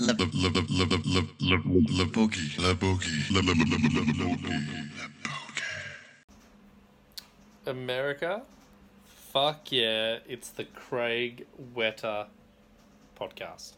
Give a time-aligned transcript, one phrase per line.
[0.00, 1.56] La la la la la la la
[1.98, 4.48] la boogie la boogie la la la la la la boogie
[4.96, 5.70] la boogie.
[7.66, 8.42] America,
[9.04, 12.28] fuck yeah, it's the Craig Whetter
[13.14, 13.74] podcast.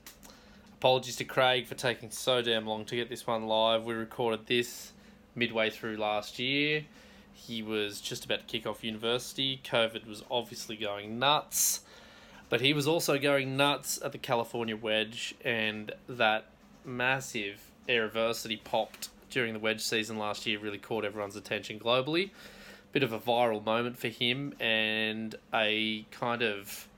[0.75, 3.85] Apologies to Craig for taking so damn long to get this one live.
[3.85, 4.93] We recorded this
[5.35, 6.85] midway through last year.
[7.33, 9.61] He was just about to kick off university.
[9.65, 11.81] COVID was obviously going nuts.
[12.53, 16.45] But he was also going nuts at the California Wedge, and that
[16.85, 22.29] massive Airversity popped during the Wedge season last year really caught everyone's attention globally.
[22.93, 26.89] Bit of a viral moment for him, and a kind of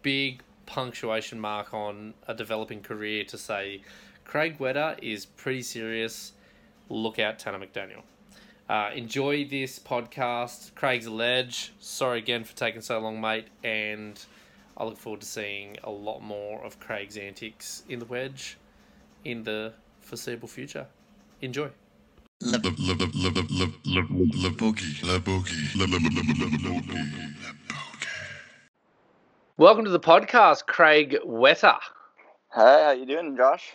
[0.00, 3.82] big punctuation mark on a developing career to say
[4.24, 6.32] Craig Whetter is pretty serious.
[6.88, 8.04] Look out, Tanner McDaniel.
[8.70, 10.74] Uh, enjoy this podcast.
[10.74, 11.74] Craig's ledge.
[11.78, 14.18] Sorry again for taking so long, mate, and
[14.76, 18.58] I look forward to seeing a lot more of Craig's antics in the wedge
[19.24, 20.88] in the foreseeable future.
[21.40, 21.70] Enjoy.
[22.40, 22.58] La.
[29.56, 31.76] Welcome to the podcast, Craig Whetter.
[32.52, 33.74] Hey, how are you doing, Josh?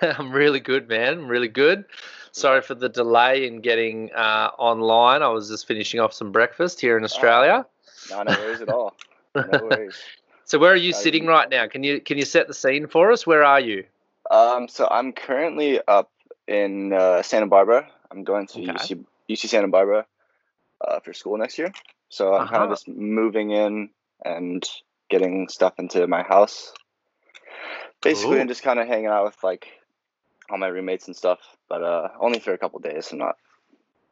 [0.00, 1.18] I'm really good, man.
[1.18, 1.84] I'm really good.
[2.32, 5.22] Sorry for the delay in getting uh, online.
[5.22, 7.66] I was just finishing off some breakfast here in Australia.
[8.10, 8.96] No, no worries at all.
[9.34, 9.96] No worries.
[10.46, 11.66] So where are you sitting right now?
[11.68, 13.26] Can you can you set the scene for us?
[13.26, 13.84] Where are you?
[14.30, 16.10] Um, so I'm currently up
[16.46, 17.88] in uh, Santa Barbara.
[18.10, 18.72] I'm going to Okay.
[18.72, 20.06] UC, UC Santa Barbara
[20.86, 21.72] uh, for school next year.
[22.08, 22.64] So I'm kind Uh-huh.
[22.64, 23.90] of just moving in
[24.24, 24.64] and
[25.10, 26.72] getting stuff into my house.
[28.02, 28.40] Basically, Ooh.
[28.40, 29.66] and just kind of hanging out with like
[30.50, 31.38] all my roommates and stuff.
[31.68, 33.10] But uh, only for a couple days.
[33.12, 33.36] I'm not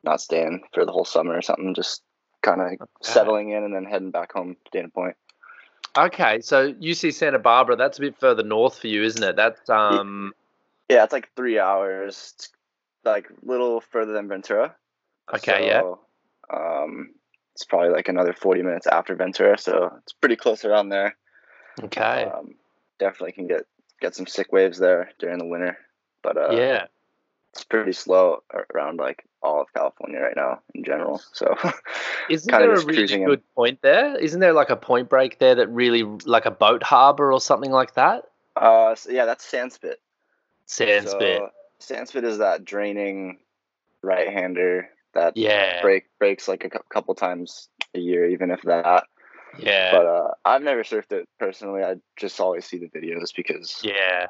[0.03, 1.75] not staying for the whole summer or something.
[1.75, 2.03] Just
[2.43, 5.17] kind of settling in and then heading back home to Dana Point.
[5.97, 7.77] Okay, so UC Santa Barbara.
[7.77, 9.37] That's a bit further north for you, isn't it?
[9.37, 10.33] That's um.
[10.89, 12.33] Yeah, it's like three hours.
[12.35, 12.51] It's
[13.05, 14.75] like a little further than Ventura.
[15.35, 15.83] Okay, yeah.
[16.53, 17.11] Um,
[17.55, 21.17] it's probably like another forty minutes after Ventura, so it's pretty close around there.
[21.83, 22.25] Okay.
[22.25, 22.55] Um,
[22.99, 23.63] definitely can get
[24.01, 25.77] get some sick waves there during the winter,
[26.23, 26.87] but uh, yeah.
[27.53, 28.43] it's pretty slow
[28.75, 31.21] around like all of California right now in general.
[31.33, 31.55] So
[32.31, 33.29] Isn't kinda there a really cruising in.
[33.29, 34.17] good point there?
[34.19, 37.71] Isn't there like a point break there that really like a boat harbor or something
[37.71, 38.25] like that?
[38.57, 39.95] uh, so yeah, that's Sandspit.
[40.69, 41.39] Sandspit.
[41.39, 41.51] So,
[41.81, 43.39] Sandspit is that draining
[44.03, 45.81] right-hander that yeah.
[45.83, 49.05] break breaks like a cou- couple times a year, even if that.
[49.59, 49.93] Yeah.
[49.93, 51.83] But uh, I've never surfed it personally.
[51.83, 54.29] I just always see the videos because yeah.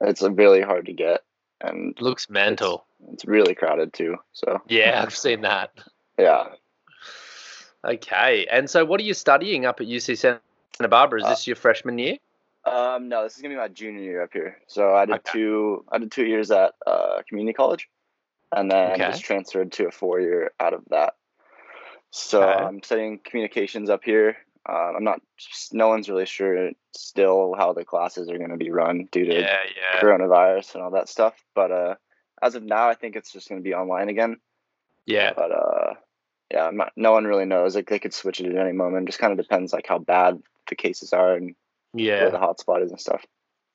[0.00, 1.22] it's uh, really hard to get
[1.60, 2.86] and Looks mental.
[3.12, 4.16] It's really crowded too.
[4.32, 5.70] So Yeah, I've seen that.
[6.18, 6.48] yeah,
[7.84, 8.46] Okay.
[8.50, 10.40] And so what are you studying up at UC Santa
[10.88, 11.20] Barbara?
[11.20, 12.16] Is Uh, this your freshman year?
[12.64, 14.58] um, no, this is gonna be my junior year up here.
[14.66, 15.32] So I did Okay.
[15.32, 15.84] two.
[15.90, 17.88] I did two years at uh, community college,
[18.52, 19.10] and then Okay.
[19.10, 21.14] just transferred to a four year out of that.
[22.10, 22.64] So Okay.
[22.64, 24.36] I'm studying communications up here.
[24.68, 25.22] Um, I'm not.
[25.72, 29.40] No one's really sure still how the classes are going to be run due to
[29.40, 30.00] Yeah, yeah.
[30.00, 31.34] coronavirus and all that stuff.
[31.54, 31.94] But uh,
[32.42, 34.36] as of now, I think it's just going to be online again.
[35.06, 35.32] Yeah.
[35.34, 35.94] But uh,
[36.52, 37.74] yeah, not, no one really knows.
[37.74, 39.06] Like they could switch it at any moment.
[39.06, 41.54] Just kind of depends like how bad the cases are and
[41.92, 42.30] where Yeah.
[42.30, 43.24] the hotspot is and stuff.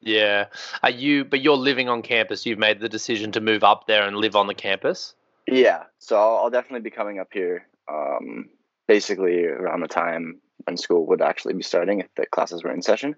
[0.01, 0.45] Yeah.
[0.83, 2.45] Are you but you're living on campus.
[2.45, 5.15] You've made the decision to move up there and live on the campus?
[5.47, 7.67] Yeah, so I'll, I'll definitely be coming up here.
[7.87, 8.49] Um,
[8.87, 12.81] basically around the time when school would actually be starting if the classes were in
[12.81, 13.15] session.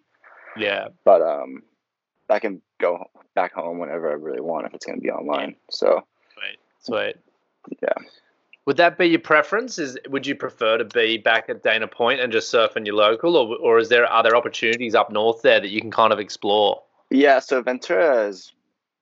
[0.57, 0.89] Yeah.
[1.05, 1.63] But um,
[2.29, 3.05] I can go
[3.35, 5.55] back home whenever I really want if it's going to be online.
[5.71, 6.59] So Sweet.
[6.79, 7.15] Sweet.
[7.81, 8.05] Yeah.
[8.65, 9.79] Would that be your preference?
[9.79, 12.95] Is would you prefer to be back at Dana Point and just surf in your
[12.95, 16.19] local, or or is there other opportunities up north there that you can kind of
[16.19, 16.81] explore?
[17.09, 18.51] yeah, so Ventura is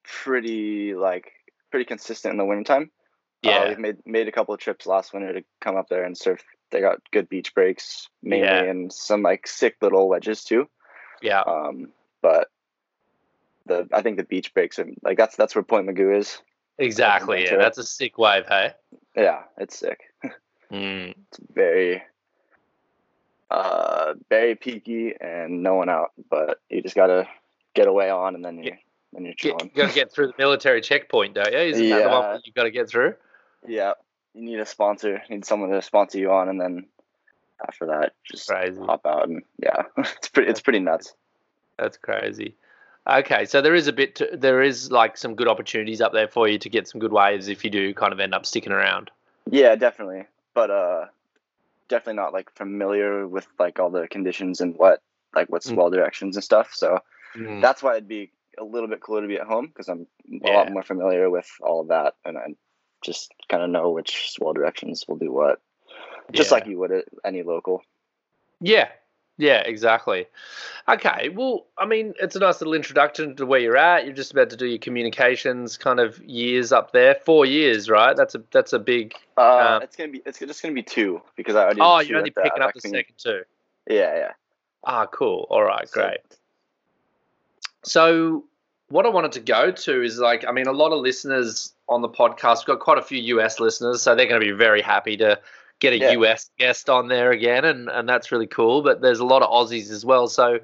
[0.03, 1.31] pretty like
[1.72, 2.92] pretty consistent in the wintertime.
[3.44, 3.68] Uh, Yeah.
[3.69, 6.44] we've made made a couple of trips last winter to come up there and surf.
[6.72, 8.63] They got good beach breaks mainly, Yeah.
[8.63, 10.69] and some like sick little wedges too.
[11.24, 11.42] Yeah.
[11.42, 12.50] Um, but
[13.66, 16.39] the I think the beach breaks and like that's that's where Point Mugu is.
[16.78, 17.44] Exactly.
[17.45, 17.57] Yeah.
[17.57, 18.74] That's a sick wave, hey.
[19.16, 20.00] Yeah, it's sick.
[20.72, 21.13] Mm.
[21.30, 22.01] It's very
[23.51, 27.28] uh very peaky and no one out, but you just gotta
[27.75, 28.72] get away on and then you
[29.13, 29.57] then you're chilling.
[29.60, 31.60] Get, you got to get through the military checkpoint, don't you?
[31.60, 32.34] Isn't that the one Yeah.
[32.34, 33.13] that you got to get through?
[33.68, 33.94] Yeah,
[34.34, 36.88] you need a sponsor, you need someone to sponsor you on, and then
[37.66, 38.81] after that, just Crazy.
[38.81, 41.13] hop out and yeah, it's pretty it's pretty nuts.
[41.78, 42.56] That's crazy.
[43.07, 44.16] Okay, so there is a bit.
[44.16, 47.12] To, there is like some good opportunities up there for you to get some good
[47.12, 49.12] waves if you do kind of end up sticking around.
[49.50, 50.24] Yeah, definitely,
[50.56, 51.06] but uh,
[51.88, 55.02] definitely not like familiar with like all the conditions and what
[55.36, 55.75] like what Mm.
[55.75, 56.74] swell directions and stuff.
[56.74, 57.00] So
[57.36, 57.62] Mm.
[57.62, 60.48] that's why it'd be a little bit cooler to be at home because I'm a
[60.48, 60.54] Yeah.
[60.54, 62.56] lot more familiar with all of that, and I
[63.04, 65.62] just kind of know which swell directions will do what,
[66.31, 66.56] just Yeah.
[66.56, 67.84] like you would at any local.
[68.62, 68.90] Yeah,
[69.38, 70.28] yeah, exactly.
[70.88, 74.06] Okay, well, I mean, it's a nice little introduction to where you're at.
[74.06, 77.16] You're just about to do your communications kind of years up there.
[77.16, 78.16] Four years, right?
[78.16, 79.16] That's a that's a big.
[79.38, 81.82] Uh, Um, it's gonna be it's just gonna be two because I already.
[81.82, 83.42] Oh, you're only at the picking up the second two.
[83.88, 84.32] Yeah, yeah.
[84.84, 85.48] Ah, cool.
[85.50, 86.20] All right, great.
[87.84, 88.46] So,
[88.90, 92.02] what I wanted to go to is like, I mean, a lot of listeners on
[92.02, 94.82] the podcast, we've got quite a few US listeners, so they're going to be very
[94.82, 95.40] happy to
[95.80, 96.12] get a Yeah.
[96.12, 98.81] US guest on there again, and, and that's really cool.
[98.81, 100.27] But there's a lot of Aussies as well.
[100.27, 100.60] So,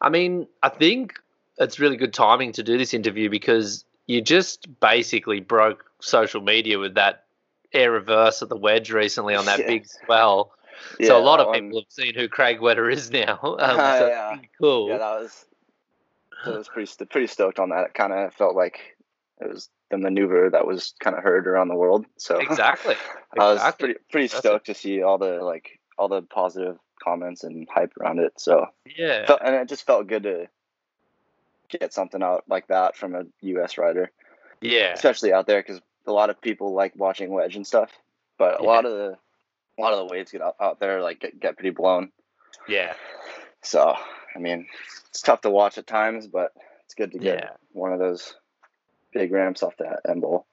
[0.00, 1.14] I mean, I think
[1.58, 6.78] it's really good timing to do this interview because you just basically broke social media
[6.78, 7.24] with that
[7.72, 9.66] air reverse at the wedge recently on that Yeah.
[9.66, 10.52] big swell.
[10.98, 13.38] yeah so a lot of one- people have seen who Craig Whetter is now.
[13.42, 14.36] Um, so Yeah.
[14.60, 14.88] cool.
[14.88, 15.44] Yeah, that was.
[16.44, 17.86] I was pretty pretty stoked on that.
[17.86, 18.96] It kind of felt like
[19.40, 22.06] it was the maneuver that was kind of heard around the world.
[22.16, 22.96] So exactly.
[23.38, 24.48] I was pretty pretty That's it.
[24.48, 28.32] stoked to see all the like all the positive comments and hype around it.
[28.40, 28.66] So
[28.96, 29.26] Yeah.
[29.26, 30.48] felt, and it just felt good to
[31.68, 33.78] get something out like that from a U.S.
[33.78, 34.10] rider,
[34.60, 34.92] Yeah.
[34.94, 37.90] especially out there because a lot of people like watching wedge and stuff.
[38.38, 38.68] But a Yeah.
[38.68, 39.18] lot of the
[39.78, 42.10] a lot of the waves get out, out there like get, get pretty blown.
[42.66, 42.94] Yeah.
[43.62, 43.94] So
[44.34, 44.66] I mean,
[45.10, 46.52] it's tough to watch at times, but
[46.86, 47.50] it's good to get Yeah.
[47.72, 48.34] one of those
[49.12, 50.46] big ramps off that end bowl.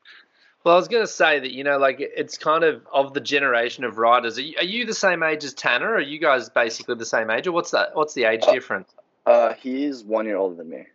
[0.64, 3.22] Well, I was going to say that, you know, like it's kind of of the
[3.22, 4.38] generation of riders.
[4.38, 5.94] Are you, are you the same age as Tanner?
[5.94, 7.48] Are you guys basically the same age?
[7.48, 7.96] Or what's that?
[7.96, 8.94] What's the age Uh, difference?
[9.26, 10.86] Uh, he's one year older than me.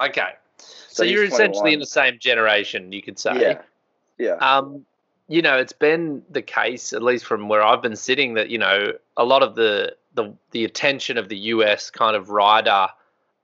[0.00, 0.30] Okay.
[0.58, 3.40] So, so you're essentially in the same generation, you could say.
[3.40, 3.62] Yeah,
[4.18, 4.84] yeah, Um,
[5.28, 8.58] you know, it's been the case, at least from where I've been sitting, that you
[8.58, 12.88] know a lot of the the the attention of the US kind of rider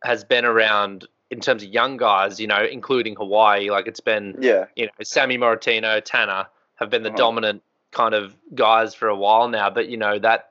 [0.02, 2.38] has been around in terms of young guys.
[2.40, 3.70] You know, including Hawaii.
[3.70, 6.46] Like it's been, yeah, you know, Sammy Morretino, Tanner
[6.76, 7.16] have been the Uh-huh.
[7.18, 9.68] dominant kind of guys for a while now.
[9.70, 10.50] But you know that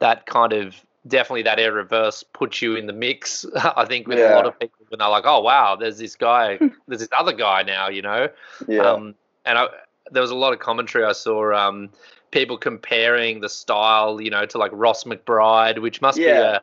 [0.00, 0.74] that kind of
[1.06, 3.44] definitely that air reverse puts you in the mix.
[3.82, 6.58] I think with a lot of people when they're like, oh wow, there's this guy,
[6.88, 7.88] there's this other guy now.
[7.88, 8.28] You know.
[8.68, 8.80] yeah.
[8.82, 9.14] Um,
[9.46, 9.66] and I,
[10.10, 11.52] there was a lot of commentary I saw.
[11.54, 11.90] Um,
[12.30, 16.24] people comparing the style, you know, to like Ross McBride, which must be
[16.56, 16.62] a,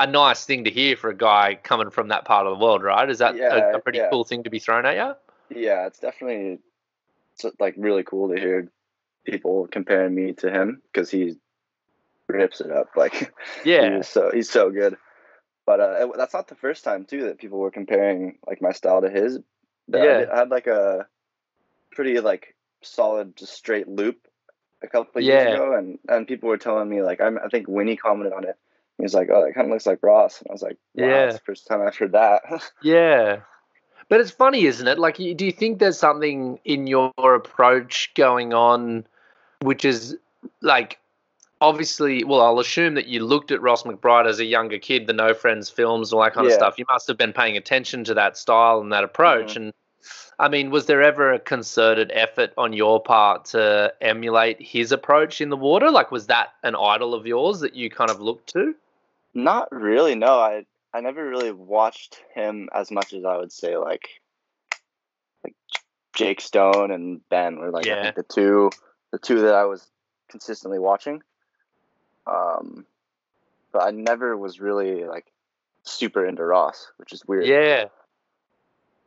[0.00, 2.82] a nice thing to hear for a guy coming from that part of the world,
[2.82, 3.08] right?
[3.08, 4.08] Is that a, Yeah, a pretty yeah.
[4.10, 5.14] cool thing to be thrown at you?
[5.56, 6.60] yeah, it's definitely
[7.34, 8.68] it's like really cool to hear
[9.24, 11.36] people comparing me to him because he
[12.28, 12.90] rips it up.
[12.96, 13.32] Like
[13.64, 14.96] Yeah, he's so he's so good.
[15.66, 19.02] But uh, that's not the first time too that people were comparing like my style
[19.02, 19.36] to his.
[19.36, 20.18] I Yeah.
[20.20, 21.06] did- I had like a
[21.92, 24.26] pretty like solid just straight loop
[24.82, 25.42] a couple of Yeah.
[25.42, 28.44] years ago, and and people were telling me like I'm, I think Winnie commented on
[28.44, 28.56] it.
[29.00, 31.06] He was like, "Oh, that kind of looks like Ross," and I was like, "Wow,
[31.06, 31.24] Yeah.
[31.26, 32.42] it's the first time I've heard that."
[32.82, 33.40] yeah.
[34.08, 34.98] But it's funny, isn't it?
[34.98, 39.06] Like, do you think there's something in your approach going on,
[39.62, 40.16] which is
[40.62, 40.98] like,
[41.60, 45.12] obviously, well, I'll assume that you looked at Ross McBride as a younger kid, the
[45.12, 46.76] No Friends films, all that kind of stuff.
[46.76, 49.54] You must have been paying attention to that style and that approach.
[49.54, 49.62] Mm-hmm.
[49.64, 49.72] And
[50.40, 55.40] I mean, was there ever a concerted effort on your part to emulate his approach
[55.40, 55.90] in the water?
[55.90, 58.74] Like, was that an idol of yours that you kind of looked to?
[59.34, 60.14] Not really.
[60.14, 64.08] No, I I never really watched him as much as I would say like
[65.44, 65.54] like
[66.14, 68.10] Jake Stone and Ben were like Yeah.
[68.10, 68.70] the two
[69.12, 69.86] the two that I was
[70.28, 71.22] consistently watching.
[72.26, 72.86] Um,
[73.72, 75.26] but I never was really like
[75.84, 77.46] super into Ross, which is weird.
[77.46, 77.86] Yeah,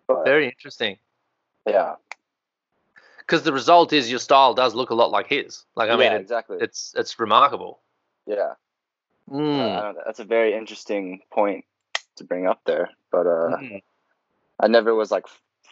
[0.08, 0.98] but, very interesting.
[1.68, 1.96] yeah.
[3.20, 5.64] Because the result is your style does look a lot like his.
[5.76, 6.58] Like, I mean, it, exactly.
[6.60, 7.80] it's it's remarkable.
[8.26, 8.54] yeah.
[9.30, 9.60] Mm.
[9.60, 11.66] Uh, I don't know, that's a very interesting point
[12.18, 12.90] to bring up there.
[13.12, 13.82] But uh, Mm.
[14.60, 15.26] I never was like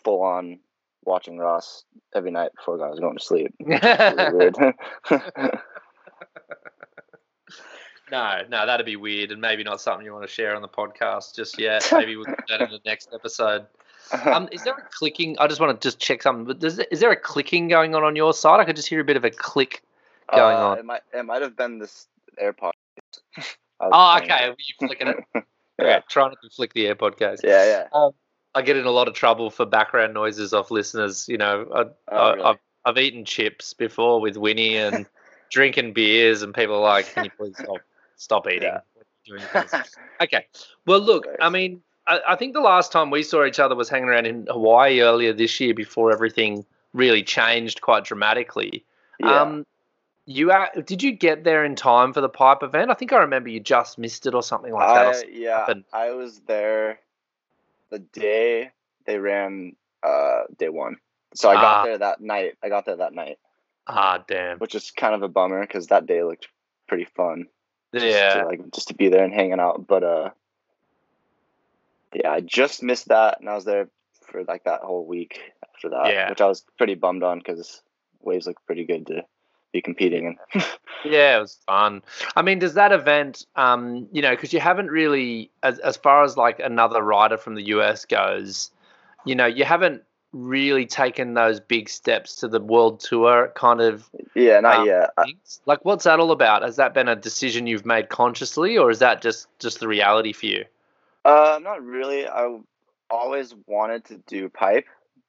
[0.03, 0.59] full on
[1.03, 1.83] watching Ross
[2.15, 3.53] every night before I was going to sleep.
[3.65, 4.51] Really
[8.11, 10.67] no, no, that'd be weird, and maybe not something you want to share on the
[10.67, 11.87] podcast just yet.
[11.93, 13.65] Maybe we'll do that in the next episode.
[14.25, 15.37] Um, is there a clicking?
[15.39, 16.43] I just want to just check something.
[16.45, 18.59] But does, is there a clicking going on on your side?
[18.59, 19.81] I could just hear a bit of a click.
[20.35, 20.79] going Uh, on?
[20.79, 22.07] It might it might have been this
[22.41, 22.71] AirPod.
[23.79, 24.53] Oh, okay.
[24.57, 25.17] You flicking it?
[25.79, 25.95] Yeah.
[25.97, 27.39] Okay, try to flick the AirPod case.
[27.43, 28.09] Yeah, yeah.
[28.53, 31.27] I get in a lot of trouble for background noises off listeners.
[31.27, 32.43] You know, I, Oh, I, really?
[32.43, 35.07] I've I've eaten chips before with Winnie and
[35.49, 37.77] drinking beers, and people are like, "Can you please stop
[38.15, 38.81] stop eating?" Yeah.
[38.93, 40.45] What are you doing this?" Okay.
[40.85, 43.89] Well, look, I mean, I, I think the last time we saw each other was
[43.89, 46.63] hanging around in Hawaii earlier this year before everything
[46.93, 48.85] really changed quite dramatically.
[49.19, 49.41] yeah.
[49.41, 49.65] Um,
[50.25, 52.91] you are, did you get there in time for the pipe event?
[52.91, 55.05] I think I remember you just missed it or something like that.
[55.05, 55.83] or I, something yeah, happened.
[55.93, 56.99] I was there
[57.89, 58.71] the day
[59.05, 60.97] they ran uh, day one.
[61.33, 61.83] So I got Ah.
[61.85, 62.53] there that night.
[62.63, 63.39] I got there that night,
[63.87, 64.57] Ah, damn.
[64.59, 66.47] which is kind of a bummer because that day looked
[66.87, 67.47] pretty fun.
[67.93, 68.41] Yeah.
[68.41, 69.85] to, like just to be there and hanging out.
[69.87, 70.29] But uh,
[72.13, 73.89] yeah, I just missed that, and I was there
[74.27, 75.39] for like that whole week
[75.73, 76.29] after that, Yeah.
[76.29, 77.81] which I was pretty bummed on because
[78.21, 79.23] waves looked pretty good to
[79.71, 80.61] be competing in.
[81.03, 82.03] Yeah, it was fun.
[82.35, 86.23] I mean, does that event, um, you know, because you haven't really, as as far
[86.23, 88.69] as like another rider from the US goes,
[89.25, 94.07] you know, you haven't really taken those big steps to the world tour kind of
[94.35, 95.09] yeah, not Um, yet.
[95.25, 95.61] Things.
[95.65, 96.61] Like, what's that all about?
[96.61, 100.33] Has that been a decision you've made consciously, or is that just just the reality
[100.33, 100.65] for you?
[101.25, 102.27] Uh, not really.
[102.27, 102.59] I
[103.09, 104.85] always wanted to do pipe,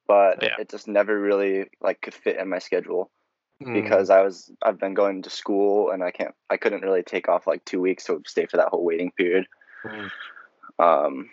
[0.07, 0.57] but Yeah.
[0.59, 3.09] it just never really like could fit in my schedule
[3.65, 3.73] Hmm.
[3.73, 7.29] because I was I've been going to school and I can't I couldn't really take
[7.29, 9.45] off like two weeks to stay for that whole waiting period.
[9.85, 10.09] Mm.
[10.79, 11.29] Um,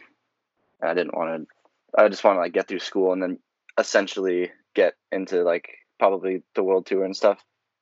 [0.81, 2.01] and I didn't want to.
[2.03, 3.39] I just want to like get through school and then
[3.79, 5.69] essentially get into like
[5.99, 7.39] probably the world tour and stuff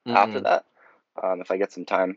[0.06, 0.44] after Mm.
[0.44, 0.64] that.
[1.22, 2.16] Um, if I get some time,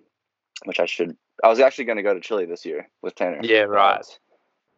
[0.66, 1.16] which I should.
[1.44, 3.40] I was actually going to go to Chile this year with Tanner.
[3.42, 4.06] Yeah, right.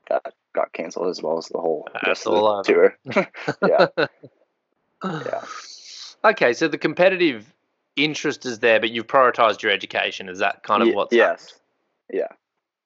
[0.10, 2.98] That got canceled as well as the whole That's rest of the tour.
[3.68, 3.88] yeah,
[5.04, 5.44] yeah.
[6.26, 7.54] Okay, so the competitive
[7.96, 10.30] interest is there, but you've prioritized your education.
[10.30, 11.60] Is that kind of Ye- what's yes,
[12.12, 12.28] yeah.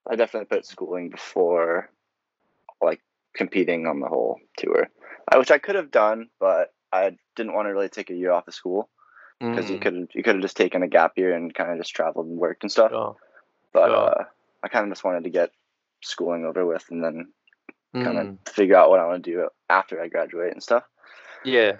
[0.10, 1.90] I definitely put schooling before
[2.82, 3.02] like
[3.36, 4.90] competing on the whole tour,
[5.32, 8.32] I, which I could have done, but I didn't want to really take a year
[8.32, 8.90] off of school
[9.40, 11.78] because you Mm, could you could have just taken a gap year and kind of
[11.78, 12.92] just traveled and worked and stuff.
[12.92, 13.16] sure.
[13.74, 14.10] But sure.
[14.10, 14.24] uh,
[14.64, 15.52] I kind of just wanted to get
[16.02, 17.34] schooling over with and then
[18.04, 20.84] kind Mm, of figure out what I want to do after I graduate and stuff.
[21.44, 21.74] yeah.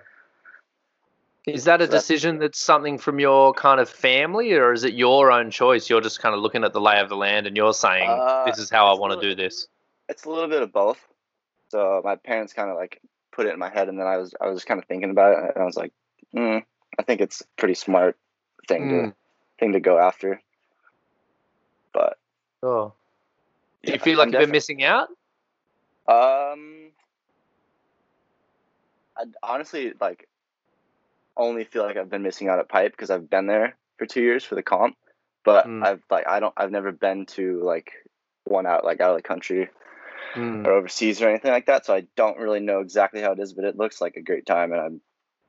[1.48, 5.32] Is that a decision that's something from your kind of family, or is it your
[5.32, 5.90] own choice?
[5.90, 8.46] You're just kind of looking at the lay of the land and you're saying, Uh,
[8.46, 9.68] "This is how I want to do this."
[10.10, 11.00] It's a little bit of both.
[11.70, 13.02] So my parents kind of like
[13.32, 15.10] put it in my head, and then I was I was just kind of thinking
[15.10, 15.94] about it, and I was like,
[16.36, 16.64] mm,
[17.00, 18.18] I think it's a pretty smart
[18.68, 19.14] thing to Mm,
[19.60, 20.42] thing to go after.
[21.94, 22.18] But
[22.64, 22.94] oh,
[23.84, 25.10] Do you yeah, feel like I'm you've been missing out?
[26.08, 26.92] Um,
[29.18, 30.28] I honestly like
[31.38, 34.22] only feel like I've been missing out at pipe because I've been there for two
[34.22, 34.96] years for the comp,
[35.44, 35.86] but Mm.
[35.86, 37.92] I've like I don't I've never been to like
[38.44, 39.70] one out like out of the country
[40.38, 43.40] Mm, or overseas or anything like that, so I don't really know exactly how it
[43.40, 44.90] is, but it looks like a great time, and I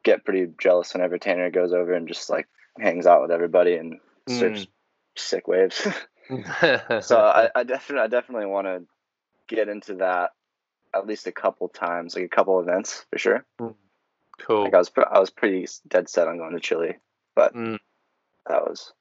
[0.02, 3.98] get pretty jealous whenever Tanner goes over and just like hangs out with everybody and
[4.28, 4.66] surfs
[5.16, 5.76] sick waves.
[7.00, 8.84] so I, I definitely I definitely want to
[9.46, 10.30] get into that
[10.94, 13.44] at least a couple times, like a couple events for sure.
[14.38, 14.64] Cool.
[14.64, 16.96] Like I was, I was pretty dead set on going to Chile,
[17.34, 17.78] but Mm,
[18.46, 18.92] that was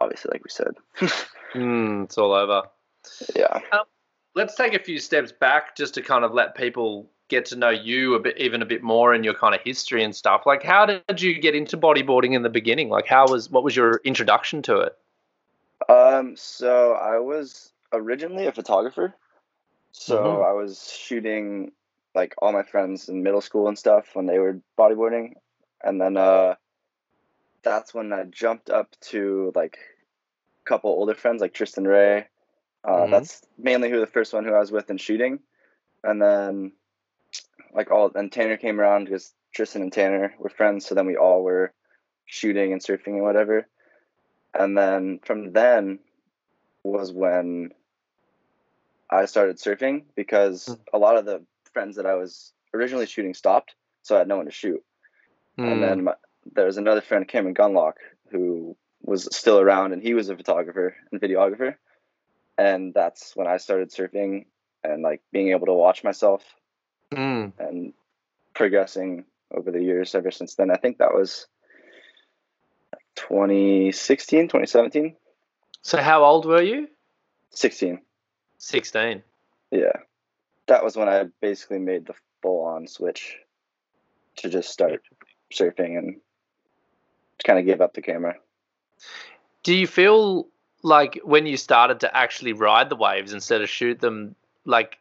[0.00, 0.74] obviously, like we said,
[1.54, 2.62] mm, it's all over.
[3.34, 3.60] yeah.
[4.34, 7.70] let's take a few steps back just to kind of let people get to know
[7.70, 10.62] you a bit even a bit more in your kind of history and stuff like
[10.62, 14.00] how did you get into bodyboarding in the beginning like how was what was your
[14.04, 14.96] introduction to it
[15.88, 19.14] Um, so I was originally a photographer,
[19.92, 20.44] so Mhm.
[20.48, 21.72] I was shooting
[22.16, 25.34] like all my friends in middle school and stuff when they were bodyboarding,
[25.84, 26.54] and then uh,
[27.62, 32.26] that's when I jumped up to like a couple older friends like Tristan Ray.
[32.82, 33.10] Uh, Mhm.
[33.10, 35.40] That's mainly who the first one who I was with in shooting,
[36.02, 36.72] and then
[37.72, 41.16] like all and Tanner came around because Tristan and Tanner were friends, so then we
[41.16, 41.72] all were
[42.24, 43.68] shooting and surfing and whatever.
[44.54, 45.98] And then from then
[46.82, 47.72] was when
[49.10, 50.78] I started surfing because Mm.
[50.94, 51.44] a lot of the
[51.76, 54.82] friends that I was originally shooting stopped, so I had no one to shoot.
[55.58, 56.14] And Mm, then my,
[56.54, 57.96] there was another friend, Cameron Gunlock,
[58.30, 61.74] who was still around, and he was a photographer and videographer.
[62.56, 64.46] And that's when I started surfing
[64.82, 66.42] and like being able to watch myself
[67.12, 67.52] mm.
[67.58, 67.92] and
[68.54, 70.70] progressing over the years ever since then.
[70.70, 71.46] I think that was
[73.16, 75.14] 2016, 2017,
[75.82, 76.88] so how old were you
[77.50, 78.00] 16.
[78.56, 79.22] 16
[79.70, 79.92] Yeah.
[80.68, 83.36] That was when I basically made the full on switch
[84.38, 85.02] to just start
[85.52, 86.16] surfing and
[87.44, 88.34] kind of give up the camera.
[89.62, 90.48] do you feel
[90.82, 94.98] like when you started to actually ride the waves instead of shoot them like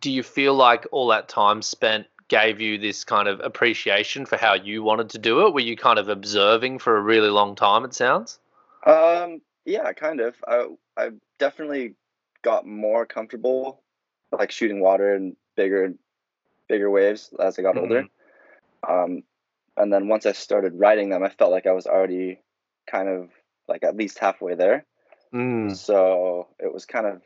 [0.00, 4.36] do you feel like all that time spent gave you this kind of appreciation for
[4.36, 7.54] how you wanted to do it were you kind of observing for a really long
[7.54, 8.38] time it sounds
[8.86, 10.34] Um, yeah, kind of.
[10.46, 11.94] I I definitely
[12.42, 13.82] got more comfortable
[14.32, 15.94] like shooting water and bigger
[16.68, 18.06] bigger waves as I got older.
[18.88, 19.22] Um,
[19.76, 22.40] and then once I started riding them, I felt like I was already
[22.90, 23.30] kind of
[23.68, 24.84] like at least halfway there.
[25.32, 25.76] Mm.
[25.76, 27.22] So it was kind of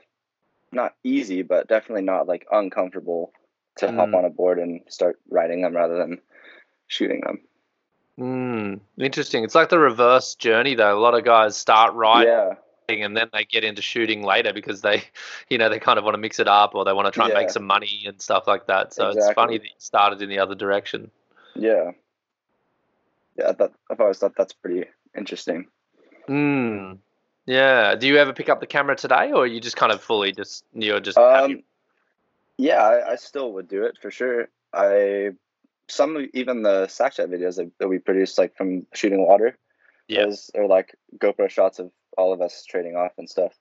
[0.72, 3.32] not easy, but definitely not like uncomfortable
[3.78, 4.14] to hop Mm.
[4.18, 6.20] on a board and start riding them rather than
[6.88, 7.40] shooting them.
[8.18, 9.44] Mm, interesting.
[9.44, 10.96] It's like the reverse journey, though.
[10.96, 12.54] A lot of guys start riding Yeah,
[12.88, 15.02] and then they get into shooting later because they,
[15.48, 17.26] you know, they kind of want to mix it up or they want to try
[17.26, 18.94] and make some money and stuff like that.
[18.94, 21.10] So it's funny that you started in the other direction.
[21.54, 21.92] yeah,
[23.36, 23.52] yeah.
[23.52, 24.84] That, I've always thought that's pretty
[25.16, 25.66] interesting.
[26.28, 26.98] Mm.
[27.46, 27.94] Yeah.
[27.94, 30.64] Do you ever pick up the camera today, or you just kind of fully just
[30.72, 31.54] you're just happy?
[31.54, 31.62] Um,
[32.58, 34.48] yeah, I, I still would do it for sure.
[34.72, 35.32] I
[35.88, 39.56] some even the Sackshot videos that, that we produced, like from shooting water,
[40.08, 40.24] Yeah.
[40.24, 43.52] those are like GoPro shots of all of us trading off and stuff.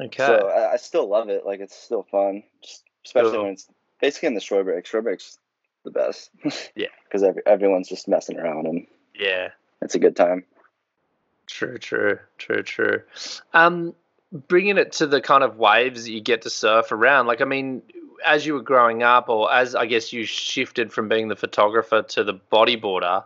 [0.00, 0.26] Okay.
[0.26, 1.46] So I, I still love it.
[1.46, 3.42] Like it's still fun, just, especially Cool.
[3.44, 3.68] when it's
[4.00, 4.86] basically in the shore break.
[4.86, 5.38] Shore break's
[5.84, 6.30] the best.
[6.76, 6.88] Yeah.
[7.04, 8.86] because every, everyone's just messing around and
[9.18, 9.50] yeah.
[9.80, 10.44] it's a good time.
[11.46, 13.02] True, true, true, true.
[13.54, 13.94] Um,
[14.32, 17.44] bringing it to the kind of waves that you get to surf around, like I
[17.44, 17.82] mean,
[18.26, 22.02] as you were growing up, or as I guess you shifted from being the photographer
[22.02, 23.22] to the bodyboarder,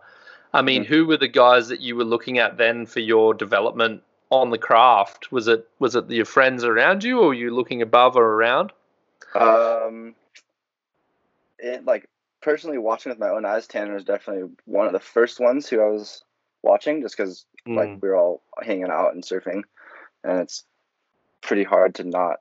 [0.53, 0.87] I mean, Mhm.
[0.87, 4.59] who were the guys that you were looking at then for your development on the
[4.59, 5.31] craft?
[5.33, 8.73] Was it was it your friends around you, or were you looking above or around?
[9.35, 10.15] Um,
[11.59, 12.09] it like
[12.41, 15.81] personally watching with my own eyes, Tanner was definitely one of the first ones who
[15.81, 16.25] I was
[16.63, 17.77] watching, just because Mm.
[17.77, 19.63] like we were all hanging out and surfing,
[20.25, 20.65] and it's
[21.43, 22.41] pretty hard to not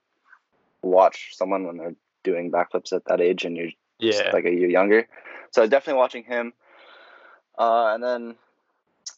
[0.82, 3.70] watch someone when they're doing backflips at that age and you're
[4.00, 5.08] yeah, like a year younger.
[5.52, 6.54] So I was definitely watching him.
[7.58, 8.36] Uh, and then,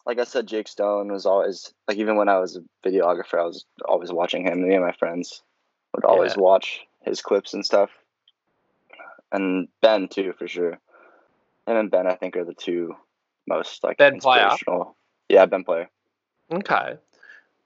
[0.05, 3.45] like I said, Jake Stone was always like even when I was a videographer, I
[3.45, 4.67] was always watching him.
[4.67, 5.41] Me and my friends
[5.95, 6.41] would always Yeah.
[6.41, 7.89] watch his clips and stuff.
[9.31, 10.71] And Ben too, for sure.
[11.67, 12.95] Him and Ben, I think, are the two
[13.47, 14.43] most like Ben Player?
[14.45, 14.95] inspirational.
[15.29, 15.89] Yeah, Ben Player.
[16.51, 16.97] Okay.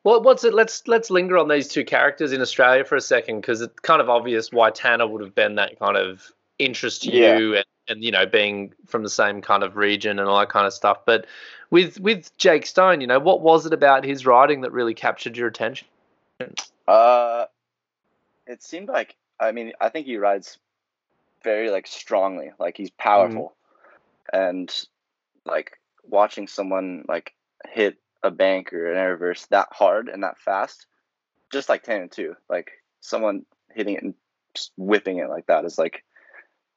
[0.04, 0.54] Well, what's it?
[0.54, 4.02] Let's let's linger on these two characters in Australia for a second because it's kind
[4.02, 7.38] of obvious why Tanner would have been that kind of interest to Yeah.
[7.38, 10.50] you, and, and you know being from the same kind of region and all that
[10.50, 11.06] kind of stuff.
[11.06, 11.26] But
[11.70, 15.38] with with Jake Stone, you know, what was it about his writing that really captured
[15.38, 15.88] your attention?
[16.88, 17.46] Uh,
[18.48, 20.58] it seemed like I mean I think he rides
[21.44, 23.56] very like strongly, like he's powerful,
[24.32, 24.74] and
[25.46, 27.34] like watching someone like
[27.68, 30.88] hit a bank or an air reverse that hard and that fast,
[31.52, 32.36] just like Tanner too.
[32.50, 34.14] Like someone hitting it and
[34.78, 36.04] whipping it like that is like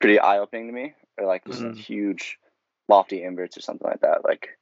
[0.00, 0.94] pretty eye opening to me.
[1.18, 1.76] Or like just Mhm.
[1.76, 2.38] huge
[2.88, 4.24] lofty inverts or something like that.
[4.24, 4.58] Like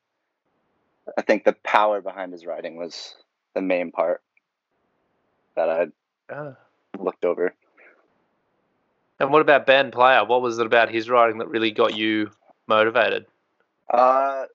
[1.16, 3.16] I think the power behind his riding was
[3.54, 4.22] the main part
[5.54, 5.86] that I
[6.32, 6.56] Ah.
[6.98, 7.54] looked over.
[9.18, 10.24] And what about Ben Player?
[10.24, 12.30] What was it about his writing that really got you
[12.66, 13.26] motivated?
[13.88, 14.46] Uh,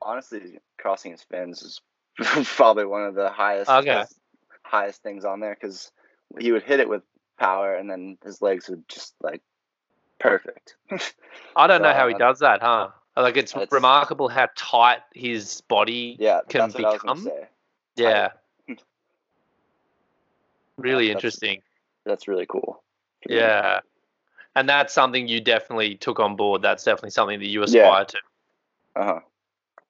[0.00, 1.80] honestly, crossing his fins is
[2.56, 4.04] probably one of the highest Okay.
[4.62, 5.90] highest things on there because
[6.38, 7.02] he would hit it with
[7.38, 9.42] power and then his legs would just like
[10.18, 10.76] perfect.
[11.54, 12.88] I don't know how he Uh, does that, huh?
[13.16, 17.22] Like it's, It's- remarkable how tight his body yeah, can that's what I become.
[17.24, 17.46] say.
[17.96, 18.28] Yeah.
[20.76, 21.62] really that's- interesting.
[22.04, 22.82] That's really cool.
[23.28, 23.80] Yeah.
[24.54, 26.62] And that's something you definitely took on board.
[26.62, 28.18] That's definitely something that you aspire to.
[28.94, 29.20] Uh-huh.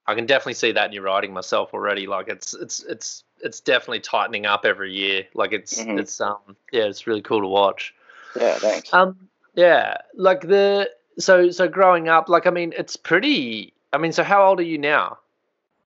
[0.07, 2.07] I can definitely see that in your writing myself already.
[2.07, 5.27] Like it's it's it's it's definitely tightening up every year.
[5.35, 5.99] Like it's Mhm.
[5.99, 7.95] it's um yeah, it's really cool to watch.
[8.35, 8.93] Yeah, thanks.
[8.93, 14.13] Um yeah, like the so so growing up, like I mean, it's pretty I mean,
[14.13, 15.19] so how old are you now?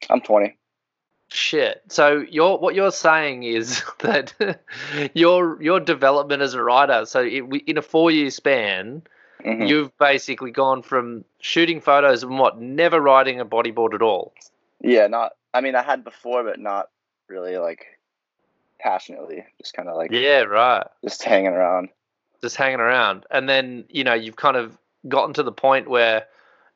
[0.08, 0.56] I'm 20.
[1.28, 1.82] Shit.
[1.88, 4.32] So you're what you're saying is that
[5.14, 7.04] your your development as a writer.
[7.06, 9.02] So it, in a four year span,
[9.44, 9.68] Mhm.
[9.68, 14.34] you've basically gone from shooting photos and what never riding a bodyboard at all.
[14.80, 15.32] Yeah, not.
[15.54, 16.88] I mean, I had before, but not
[17.30, 17.86] really like
[18.78, 19.44] passionately.
[19.58, 20.86] Just kind of like Yeah, right.
[21.04, 21.88] just hanging around.
[22.42, 24.76] Just hanging around, and then you know you've kind of
[25.08, 26.24] gotten to the point where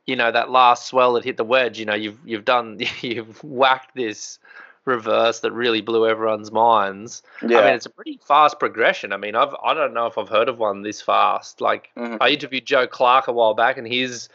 [0.06, 1.78] you know that last swell that hit the wedge.
[1.78, 4.38] You know you've you've done you've whacked this
[4.84, 7.22] reverse that really blew everyone's minds.
[7.40, 7.60] Yeah.
[7.60, 9.14] I mean, it's a pretty fast progression.
[9.14, 11.62] I mean, I've I don't know if I've heard of one this fast.
[11.62, 12.18] Like Mhm.
[12.20, 14.28] I interviewed Joe Clark a while back, and his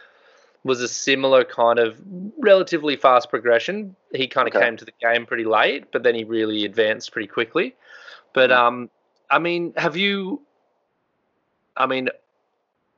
[0.64, 2.00] was a similar kind of
[2.38, 3.96] relatively fast progression.
[4.14, 4.64] He kind of Okay.
[4.64, 7.74] came to the game pretty late, but then he really advanced pretty quickly.
[8.32, 8.56] But Mhm.
[8.56, 8.90] um,
[9.30, 10.42] I mean, have you?
[11.76, 12.10] I mean,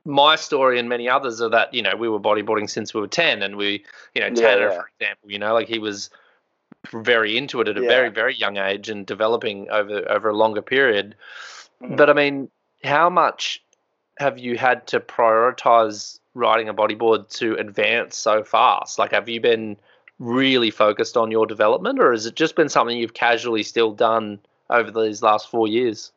[0.05, 3.07] my story and many others are that you know we were bodyboarding since we were
[3.07, 4.75] ten, and we, you know, Tanner, yeah.
[4.81, 6.09] for example, you know, like he was
[6.91, 7.87] very into it at a Yeah.
[7.87, 11.15] very very young age and developing over over a longer period.
[11.81, 11.95] Mhm.
[11.95, 12.51] But I mean,
[12.83, 13.63] how much
[14.19, 18.99] have you had to prioritize riding a bodyboard to advance so fast?
[18.99, 19.77] Like, have you been
[20.19, 24.39] really focused on your development, or has it just been something you've casually still done
[24.69, 26.11] over these last four years?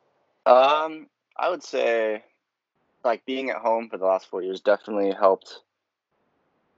[0.45, 2.23] Um, I would say
[3.05, 5.61] like being at home for the last four years definitely helped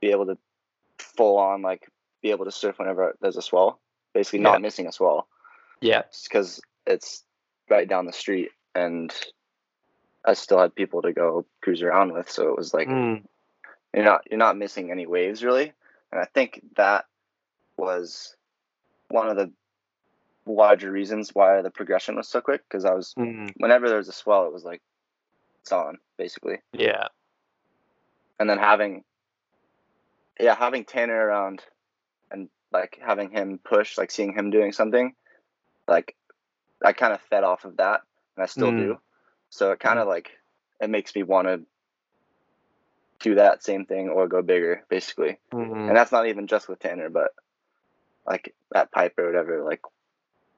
[0.01, 0.39] be able to
[0.99, 1.89] full on like
[2.23, 3.81] be able to surf whenever there's a swell.
[4.15, 4.59] Basically, not Yeah.
[4.59, 5.29] missing a swell
[5.81, 6.03] Yeah.
[6.11, 7.25] just because it's
[7.69, 9.15] right down the street and
[10.29, 13.25] I still had people to go cruise around with, so it was like Mm.
[13.95, 15.73] you're not you're not missing any waves really,
[16.13, 17.07] and I think that
[17.79, 18.37] was
[19.09, 19.51] one of the
[20.45, 23.55] larger reasons why the progression was so quick because I was Mm.
[23.57, 24.83] whenever there was a swell, it was like
[25.63, 27.09] it's on basically, Yeah.
[28.39, 29.05] and then having
[30.39, 31.65] yeah having Tanner around
[32.31, 35.15] and like having him push, like seeing him doing something,
[35.87, 36.15] like
[36.85, 38.03] I kind of fed off of that,
[38.37, 38.77] and I still Mm.
[38.77, 39.01] do.
[39.51, 40.31] So it kind of like
[40.81, 41.63] it makes me want to
[43.21, 45.39] do that same thing or go bigger, basically.
[45.53, 45.89] Mm.
[45.89, 47.33] And that's not even just with Tanner, but
[48.27, 49.81] like at Pipe or whatever, like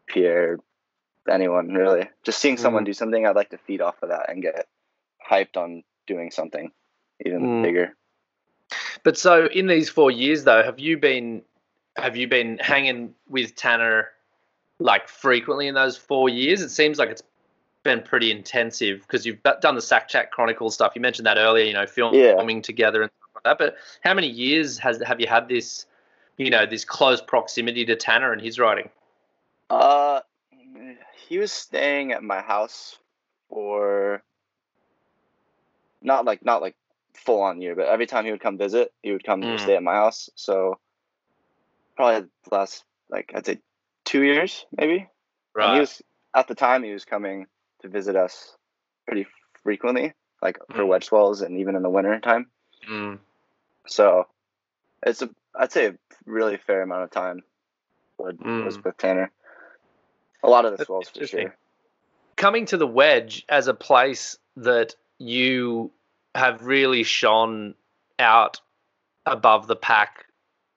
[0.07, 0.59] Pierre,
[1.29, 2.09] anyone really.
[2.23, 2.87] Just seeing someone Mm.
[2.87, 4.67] do something, I'd like to feed off of that and get
[5.29, 6.73] hyped on doing something
[7.25, 7.63] even Mm.
[7.63, 7.97] bigger.
[9.03, 11.43] But so in these four years though, have you been
[11.97, 14.11] have you been hanging with Tanner
[14.79, 16.63] like frequently in those four years?
[16.63, 17.23] It seems like it's
[17.83, 20.93] been pretty intensive because you've done the Sack Chat Chronicles stuff.
[20.95, 22.37] You mentioned that earlier, you know, film- Yeah.
[22.37, 23.59] filming together and stuff like that.
[23.59, 25.87] But how many years has have you had this,
[26.37, 28.91] you know, this close proximity to Tanner and his writing?
[29.69, 30.21] Uh,
[31.29, 32.99] he was staying at my house
[33.49, 34.23] for
[36.03, 36.77] not like not like
[37.15, 39.61] full on year, but every time he would come visit, he would come Mm.
[39.61, 40.29] stay at my house.
[40.35, 40.79] So
[41.97, 43.61] probably the last like I'd say
[44.05, 45.09] two years maybe.
[45.57, 46.03] And he was
[46.35, 47.47] at the time he was coming
[47.83, 48.57] to visit us
[49.07, 49.27] pretty
[49.63, 50.89] frequently, like for Mm.
[50.89, 52.51] wedge swells and even in the winter time.
[52.89, 53.19] Mm.
[53.87, 54.27] So
[55.03, 57.43] it's a I'd say a really fair amount of time
[58.19, 58.65] was, Mm.
[58.65, 59.33] was with Tanner.
[60.43, 61.55] A lot of the That's swells for sure.
[62.37, 65.91] coming to the wedge as a place that you
[66.35, 67.75] have really shone
[68.19, 68.61] out
[69.27, 70.25] above the pack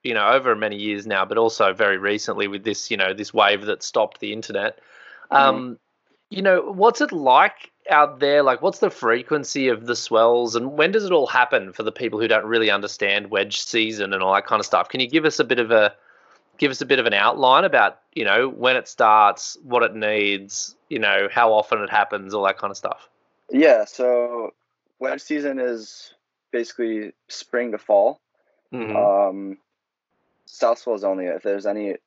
[0.03, 3.33] you know over many years now but also very recently with this you know this
[3.33, 4.79] wave that stopped the internet
[5.31, 5.77] um
[6.34, 10.74] you know what's it like out there like what's the frequency of the swells and
[10.74, 14.24] when does it all happen for the people who don't really understand wedge season and
[14.24, 15.93] all that kind of stuff can you give us a bit of a
[16.58, 19.96] give us a bit of an outline about you know when it starts what it
[19.96, 23.10] needs you know how often it happens all that kind of stuff
[23.52, 24.54] Yeah, so
[25.00, 26.13] wedge season is
[26.52, 28.22] basically spring to fall.
[28.72, 28.96] Mhm.
[28.96, 29.58] Um,
[30.46, 31.26] south swells only.
[31.26, 31.98] If there's any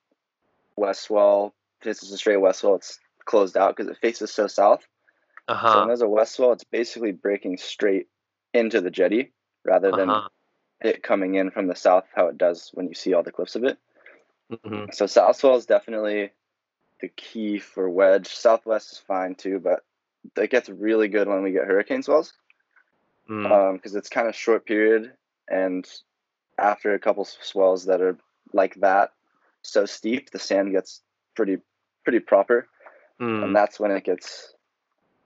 [0.77, 4.47] west swell, if it's a straight west swell, it's closed out because it faces so
[4.47, 4.81] south.
[5.49, 8.09] So when uh-huh there's a west swell, it's basically breaking straight
[8.55, 9.33] into the jetty
[9.65, 10.29] rather than uh-huh
[10.81, 13.57] it coming in from the south, how it does when you see all the cliffs
[13.57, 13.79] of it.
[14.51, 14.93] Mhm.
[14.95, 16.33] So south swell is definitely
[17.01, 18.29] the key for wedge.
[18.29, 19.85] Southwest is fine too, but
[20.37, 22.33] it gets really good when we get hurricane swells.
[23.29, 23.73] Mm.
[23.73, 25.12] because it's kind of short period
[25.49, 25.85] and
[26.59, 28.17] after a couple swells that are
[28.53, 29.11] like that
[29.62, 31.03] so steep the sand gets
[31.35, 31.59] pretty
[32.05, 32.69] pretty proper
[33.20, 33.44] Mm.
[33.44, 34.52] and that's when it gets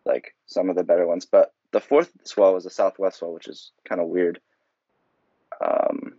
[0.05, 3.49] like some of the better ones but the fourth swell was a southwest swell which
[3.49, 4.41] is kind of weird
[5.65, 6.15] um,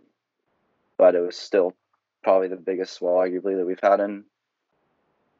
[0.98, 1.74] but it was still
[2.22, 4.24] probably the biggest swell arguably that we've had in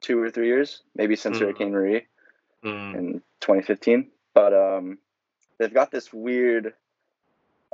[0.00, 1.40] two or three years maybe since Mhm.
[1.40, 2.06] hurricane marie
[2.64, 2.94] Mm.
[2.94, 4.10] in 2015.
[4.34, 4.98] But um,
[5.58, 6.74] they've got this weird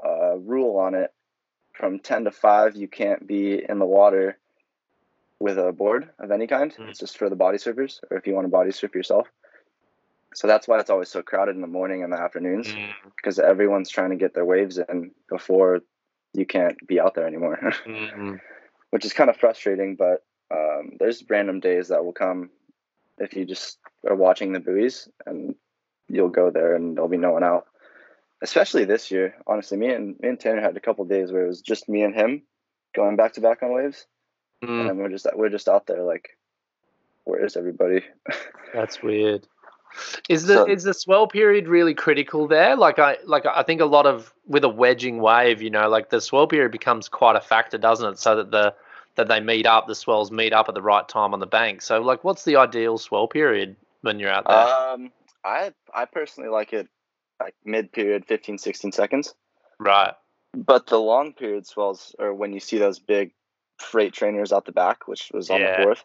[0.03, 1.13] uh, rule on it.
[1.75, 4.39] From 10 to 5, you can't be in the water
[5.41, 6.75] with a board of any kind.
[6.75, 6.89] Mm.
[6.89, 9.29] It's just for the body surfers, or if you want to body surf yourself.
[10.35, 12.91] So that's why it's always so crowded in the morning and the afternoons, Mm.
[13.17, 15.81] because everyone's trying to get their waves in before
[16.35, 18.41] you can't be out there anymore, Mm.
[18.91, 19.97] which is kind of frustrating.
[19.97, 22.51] But um, there's random days that will come
[23.19, 25.55] if you just are watching the buoys and
[26.09, 27.67] you'll go there and there'll be no one out.
[28.41, 31.49] Especially this year, honestly, me and me and Tanner had a couple days where it
[31.49, 32.43] was just me and him
[32.95, 34.07] going back to back on waves,
[34.65, 34.91] Mm.
[34.91, 36.37] and we're just we're just out there like,
[37.25, 38.03] where is everybody?
[38.75, 39.47] That's weird.
[40.29, 42.77] Is the So- is the swell period really critical there?
[42.77, 46.11] Like I like I think a lot of with a wedging wave, you know, like
[46.11, 48.19] the swell period becomes quite a factor, doesn't it?
[48.19, 48.75] So that the
[49.15, 51.83] that they meet up, the swells meet up at the right time on the bank.
[51.83, 54.57] So like, what's the ideal swell period when you're out there?
[54.57, 55.11] Um,
[55.45, 56.89] I I personally like it
[57.41, 59.35] like mid period, 15, 16 seconds.
[59.79, 60.15] right.
[60.55, 63.33] But the long period swells are when you see those big
[63.79, 65.77] freight trainers out the back, which was on Yeah.
[65.79, 66.05] the fourth.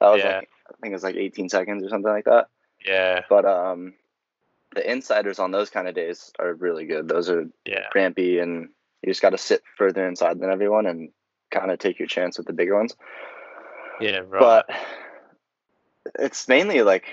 [0.00, 0.36] That was Yeah.
[0.38, 2.48] like I think it was like 18 seconds or something like that.
[2.84, 3.22] Yeah.
[3.28, 3.94] But um,
[4.74, 7.08] the insiders on those kind of days are really good.
[7.08, 7.88] Those are Yeah.
[7.90, 8.68] crampy, and
[9.02, 11.10] you just got to sit further inside than everyone and
[11.50, 12.94] kind of take your chance with the bigger ones.
[14.00, 14.20] Yeah.
[14.28, 14.40] Right.
[14.40, 14.70] But
[16.18, 17.04] it's mainly like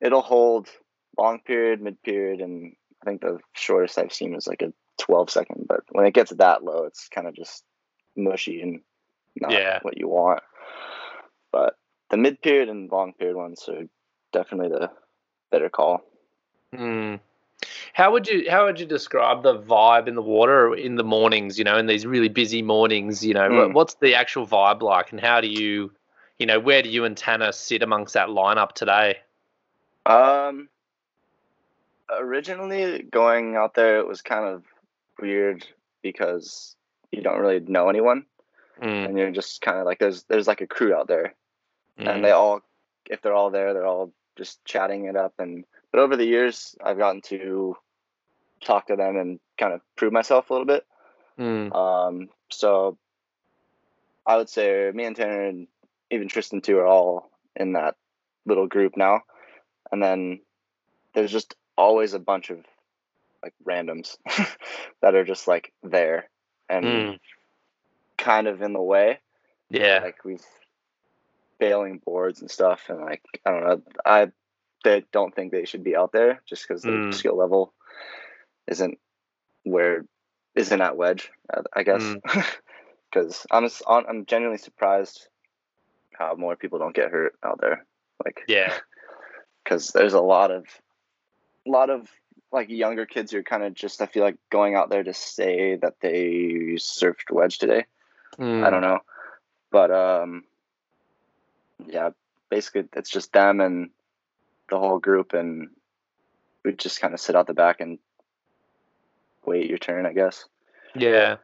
[0.00, 0.68] it'll hold
[1.16, 5.30] long period, mid period, and I think the shortest I've seen is like a 12
[5.30, 7.64] second, but when it gets that low, it's kind of just
[8.16, 8.80] mushy and
[9.40, 9.78] not Yeah.
[9.82, 10.42] what you want.
[11.52, 11.76] But
[12.10, 13.84] the mid period and long period ones are
[14.32, 14.90] definitely the
[15.50, 16.02] better call.
[16.74, 17.20] Mm.
[17.92, 21.58] How would you how would you describe the vibe in the water in the mornings?
[21.58, 23.24] You know, in these really busy mornings.
[23.24, 23.72] You know, Mm.
[23.72, 25.90] what's the actual vibe like, and how do you,
[26.38, 29.18] you know, where do you and Tanner sit amongst that lineup today?
[30.06, 30.68] Um,
[32.10, 34.64] originally going out there, it was kind of
[35.20, 35.66] weird
[36.02, 36.76] because
[37.10, 38.24] you don't really know anyone,
[38.80, 41.34] Mm, and you're just kind of like there's there's like a crew out there,
[41.98, 42.60] mm, and they all
[43.08, 45.34] if they're all there, they're all just chatting it up.
[45.38, 47.76] And but over the years, I've gotten to
[48.60, 50.86] talk to them and kind of prove myself a little bit.
[51.38, 52.98] mm, Um, so
[54.26, 55.68] I would say me and Tanner and
[56.10, 57.96] even Tristan too are all in that
[58.46, 59.22] little group now.
[59.90, 60.40] And then
[61.14, 62.58] there's just always a bunch of
[63.42, 64.16] like randoms
[65.00, 66.28] that are just like there
[66.68, 67.18] and mm.
[68.18, 69.20] Kind of in the way.
[69.70, 70.44] yeah, Like we've
[71.58, 73.82] bailing boards and stuff and like I don't know.
[74.04, 74.30] I
[74.84, 77.14] they don't think they should be out there just because the Mm.
[77.14, 77.72] skill level
[78.68, 78.98] isn't
[79.64, 80.04] where
[80.54, 81.30] isn't at wedge.
[81.52, 82.46] I- I guess Mm.
[83.10, 85.28] because I'm I'm genuinely surprised
[86.14, 87.84] how more people don't get hurt out there.
[88.24, 88.76] Like yeah,
[89.64, 90.64] because there's a lot of
[91.66, 92.08] a lot of
[92.52, 95.12] like younger kids who are kind of just I feel like going out there to
[95.12, 97.84] say that they surfed wedge today.
[98.38, 99.00] Mm, I don't know,
[99.70, 100.44] but um,
[101.86, 102.10] yeah,
[102.50, 103.90] basically it's just them and
[104.70, 105.70] the whole group, and
[106.64, 107.98] we just kind of sit out the back and
[109.44, 110.44] wait your turn, I guess.
[110.94, 111.36] Yeah.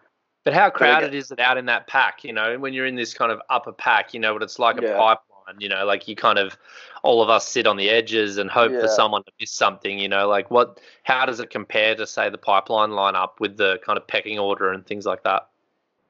[0.44, 2.22] But how crowded is it out in that pack?
[2.22, 4.76] You know, when you're in this kind of upper pack, you know what it's like
[4.76, 4.96] a Yeah.
[4.98, 6.58] pipeline, you know, like you kind of
[7.02, 10.08] all of us sit on the edges and hope for someone to miss something, you
[10.08, 13.96] know, like what how does it compare to say the pipeline lineup with the kind
[13.96, 15.48] of pecking order and things like that?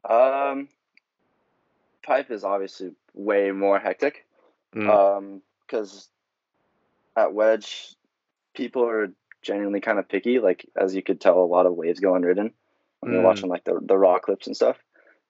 [0.09, 0.69] Um,
[2.05, 4.27] pipe is obviously way more hectic.
[4.75, 4.89] Mm.
[4.89, 6.09] Um, because
[7.17, 7.95] at wedge,
[8.55, 9.13] people are
[9.43, 10.39] genuinely kind of picky.
[10.39, 12.53] Like as you could tell, a lot of waves go unridden
[13.01, 13.25] when you're Mm.
[13.25, 14.77] watching like the the raw clips and stuff.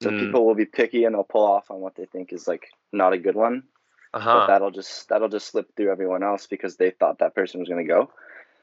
[0.01, 0.19] So Mm.
[0.19, 3.13] people will be picky and they'll pull off on what they think is like not
[3.13, 3.63] a good one,
[4.11, 4.45] but Uh-huh.
[4.47, 7.85] that'll just that'll just slip through everyone else because they thought that person was gonna
[7.85, 8.11] go,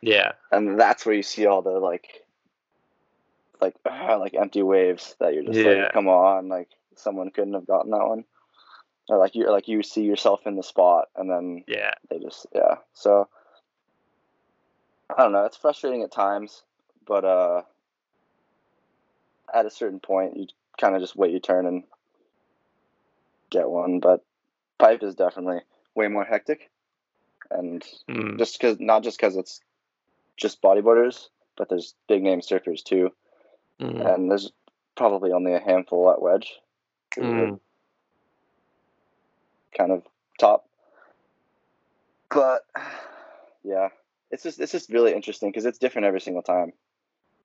[0.03, 0.33] Yeah.
[0.51, 2.22] and that's where you see all the like,
[3.63, 5.85] like ah, like empty waves that you're just Yeah.
[5.85, 8.25] like, come on, like someone couldn't have gotten that one,
[9.09, 11.93] or like you like you see yourself in the spot and then Yeah.
[12.11, 13.29] they just yeah so
[15.17, 16.63] i don't know it's frustrating at times
[17.07, 17.63] but uh
[19.53, 20.47] at a certain point you
[20.81, 21.85] kind of just wait your turn and
[23.51, 24.25] get one but
[24.79, 25.61] pipe is definitely
[25.95, 26.71] way more hectic
[27.51, 28.39] and Mm.
[28.39, 29.61] just because not just because it's
[30.37, 33.11] just bodyboarders but there's big name surfers too
[33.83, 34.15] Mm.
[34.15, 34.53] and there's
[34.97, 36.61] probably only a handful at wedge
[37.17, 37.59] Mm.
[39.77, 40.03] kind of
[40.39, 40.67] top.
[42.31, 42.65] But
[43.63, 43.89] yeah,
[44.31, 46.73] it's just it's just really interesting because it's different every single time.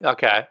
[0.04, 0.48] Okay.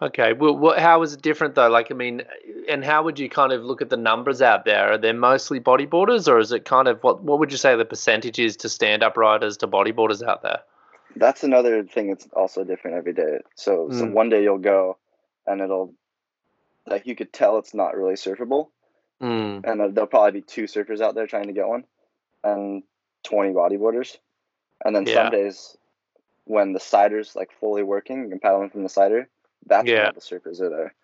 [0.00, 0.32] Okay.
[0.32, 1.68] Well, what, how is it different though?
[1.68, 2.22] Like, I mean,
[2.68, 4.92] and how would you kind of look at the numbers out there?
[4.92, 7.22] Are they mostly bodyboarders, or is it kind of what?
[7.22, 10.60] What would you say the percentage is to stand-up riders to bodyboarders out there?
[11.16, 13.40] That's another thing that's also different every day.
[13.54, 14.12] So, so Mm.
[14.12, 14.98] one day you'll go,
[15.46, 15.94] and it'll
[16.86, 18.68] like you could tell it's not really surfable,
[19.20, 19.64] Mm.
[19.64, 21.86] and there- there'll probably be two surfers out there trying to get one,
[22.42, 22.82] and
[23.22, 24.18] twenty bodyboarders,
[24.84, 25.14] and then Yeah.
[25.14, 25.78] some days
[26.44, 29.28] when the sider's like fully working, you can paddle in from the sider.
[29.66, 30.06] That's when Yeah.
[30.08, 30.94] all the surfers are there.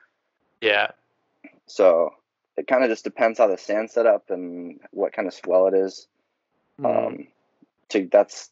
[0.60, 0.90] Yeah.
[1.66, 2.14] So
[2.58, 5.66] it kind of just depends how the sand's set up and what kind of swell
[5.66, 6.08] it is.
[6.78, 7.06] Mm.
[7.06, 7.28] Um,
[7.88, 8.50] to that's,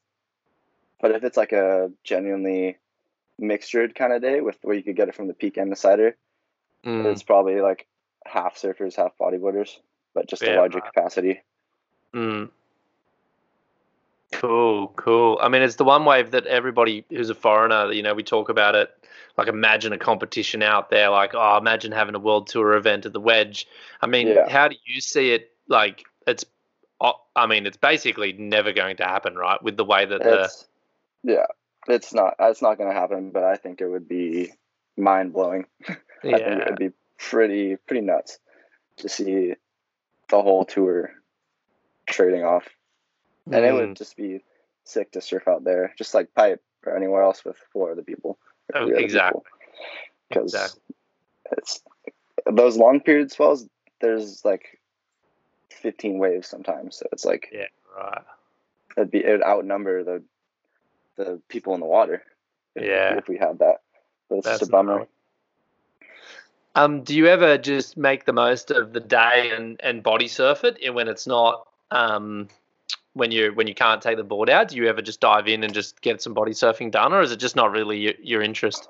[1.00, 2.78] but if it's like a genuinely
[3.40, 5.76] mixtured kind of day with where you could get it from the peak and the
[5.76, 6.16] sider,
[6.84, 7.06] Mm.
[7.06, 7.86] it's probably like
[8.24, 9.78] half surfers, half bodyboarders,
[10.14, 10.92] but just Yeah, a larger right.
[10.92, 11.42] capacity.
[12.14, 12.50] Mm.
[14.32, 15.38] Cool, cool.
[15.40, 18.48] I mean, it's the one wave that everybody who's a foreigner, you know, we talk
[18.48, 18.90] about it.
[19.36, 21.08] Like, imagine a competition out there.
[21.10, 23.66] Like, oh, imagine having a world tour event at the Wedge.
[24.02, 24.48] I mean, Yeah.
[24.48, 25.52] how do you see it?
[25.68, 26.44] Like, it's,
[27.00, 29.62] I mean, it's basically never going to happen, right?
[29.62, 30.66] With the way that the, It's
[31.22, 31.46] yeah,
[31.88, 34.52] it's not it's not going to happen, but I think it would be
[34.96, 35.66] mind blowing.
[35.88, 35.94] I
[36.38, 38.38] think it'd be pretty pretty nuts
[38.98, 39.54] to see
[40.28, 41.10] the whole tour
[42.06, 42.68] trading off.
[43.46, 43.88] And it Mm.
[43.88, 44.42] would just be
[44.84, 48.38] sick to surf out there, just like pipe or anywhere else with four other people.
[48.74, 49.42] Oh, exactly.
[50.28, 50.82] Because Exactly.
[51.52, 51.82] it's
[52.50, 53.66] those long period swells.
[54.00, 54.78] There's like
[55.70, 58.22] 15 waves sometimes, so it's like Yeah, right.
[58.96, 60.22] it'd be it would outnumber the
[61.18, 62.22] the people in the water.
[62.74, 63.16] if, Yeah.
[63.16, 63.82] if we had that.
[64.28, 65.06] But it's That's just a bummer.
[66.74, 70.64] Um, do you ever just make the most of the day and, and body surf
[70.64, 72.48] it when it's not um,
[73.14, 74.68] when you when you can't take the board out?
[74.68, 77.32] Do you ever just dive in and just get some body surfing done, or is
[77.32, 78.88] it just not really your, your interest?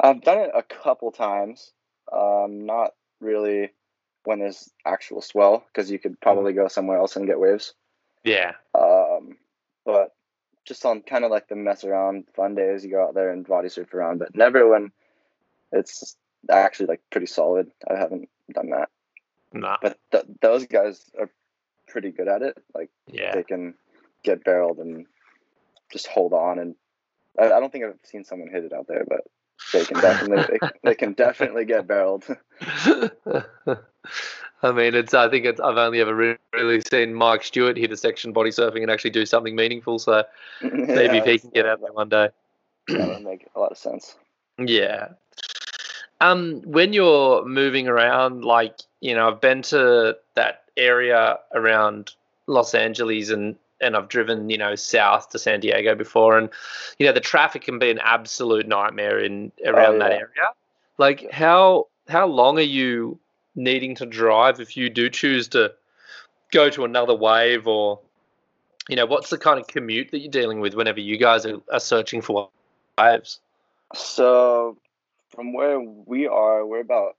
[0.00, 1.72] I've done it a couple times.
[2.12, 3.72] Um, not really
[4.24, 7.74] when there's actual swell because you could probably go somewhere else and get waves.
[8.24, 9.38] Yeah, Um,
[9.84, 10.14] but
[10.68, 13.46] just on kind of like the mess around fun days, you go out there and
[13.46, 14.92] body surf around, but never when
[15.72, 16.14] it's
[16.50, 17.70] actually like pretty solid.
[17.90, 18.90] I haven't done that,
[19.52, 21.30] nah, but th- those guys are
[21.88, 22.58] pretty good at it.
[22.74, 23.74] Like yeah, they can
[24.22, 25.06] get barreled and
[25.90, 26.58] just hold on.
[26.58, 26.74] And
[27.38, 29.22] I, I don't think I've seen someone hit it out there, but
[29.72, 32.24] they can definitely they, they can definitely get barreled.
[34.62, 35.14] I mean, it's.
[35.14, 35.60] I think it's.
[35.60, 39.10] I've only ever re- really seen Mike Stewart hit a section body surfing and actually
[39.10, 39.98] do something meaningful.
[39.98, 40.24] So
[40.62, 42.30] maybe if he can get out there one day.
[42.88, 44.16] that would make a lot of sense.
[44.58, 45.08] Yeah.
[46.20, 52.14] Um, when you're moving around, like you know, I've been to that area around
[52.48, 56.48] Los Angeles and and I've driven you know south to San Diego before, and
[56.98, 60.16] you know the traffic can be an absolute nightmare in around that yeah.
[60.16, 60.48] area.
[60.98, 63.18] Like how how long are you
[63.54, 65.74] needing to drive if you do choose to
[66.52, 68.00] go to another wave or
[68.88, 71.60] you know what's the kind of commute that you're dealing with whenever you guys are,
[71.72, 72.48] are searching for
[72.98, 73.40] waves?
[73.94, 74.76] So
[75.28, 77.16] from where we are, we're about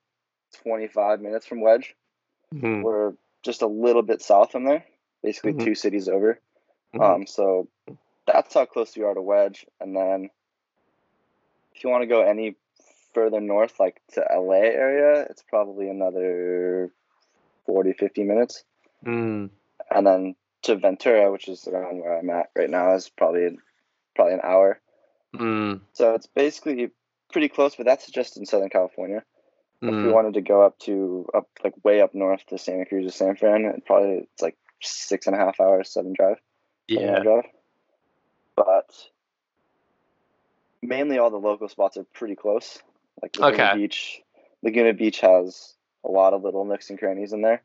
[0.64, 1.96] 25 minutes from Wedge.
[2.54, 2.84] Mhm.
[2.84, 4.84] We're just a little bit south from there,
[5.24, 5.64] basically Mhm.
[5.64, 6.40] two cities over.
[6.94, 7.02] Mhm.
[7.02, 7.68] Um, so
[8.26, 9.66] that's how close we are to Wedge.
[9.80, 10.30] And then
[11.76, 12.56] if you want to go any
[13.14, 16.92] further north, like to LA area, it's probably another
[17.66, 18.64] 40, 50 minutes.
[19.06, 19.50] Mm.
[19.90, 23.58] And then to Ventura, which is around where I'm at right now, is probably
[24.16, 24.80] probably an hour.
[25.36, 25.82] Mm.
[25.94, 26.92] So it's basically
[27.32, 29.24] pretty close, but that's just in Southern California.
[29.82, 30.12] If we Mm.
[30.12, 33.38] wanted to go up to up like way up north to Santa Cruz or San
[33.38, 36.42] Fran, it probably it's like six and a half hours, seven drive,
[36.90, 37.42] Yeah.
[38.56, 39.10] But
[40.82, 42.80] mainly all the local spots are pretty close.
[43.22, 43.78] Like Laguna Okay.
[43.78, 44.22] Beach,
[44.64, 47.62] Laguna Beach has a lot of little nooks and crannies in there,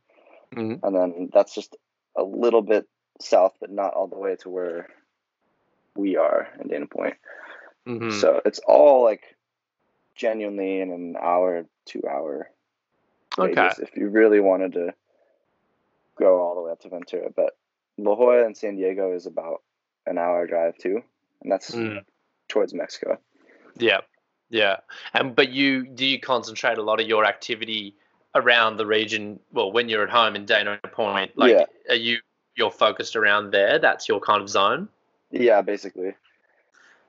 [0.52, 0.80] Mhm.
[0.82, 1.76] and then that's just
[2.16, 2.88] a little bit
[3.20, 4.88] south, but not all the way to where
[5.96, 7.16] we are in Dana Point.
[7.86, 8.12] Mhm.
[8.20, 9.36] So it's all like
[10.14, 12.50] genuinely in an hour, two hour
[13.38, 13.48] Okay.
[13.48, 14.94] radius if you really wanted to
[16.16, 17.30] go all the way up to Ventura.
[17.30, 17.56] But
[17.98, 19.62] La Jolla and San Diego is about
[20.06, 21.02] an hour drive too,
[21.42, 22.04] and that's Mm.
[22.48, 23.18] towards Mexico.
[23.76, 24.00] Yeah.
[24.50, 24.78] Yeah.
[25.14, 27.94] And but you do you concentrate a lot of your activity
[28.34, 29.40] around the region?
[29.52, 31.66] Well, when you're at home in Dana Point, like Yeah.
[31.88, 32.18] are you
[32.56, 33.78] you're focused around there?
[33.78, 34.88] That's your kind of zone.
[35.30, 36.14] Yeah, basically.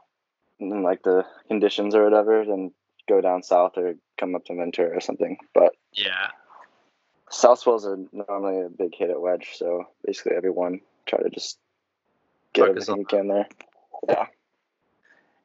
[0.58, 2.72] in like the conditions or whatever, then
[3.08, 5.38] go down south or come up to Ventura or something.
[5.52, 6.30] But Yeah.
[7.30, 11.58] South swells are normally a big hit at wedge, so basically everyone try to just
[12.52, 13.48] get Focus everything you can there.
[14.08, 14.26] Yeah.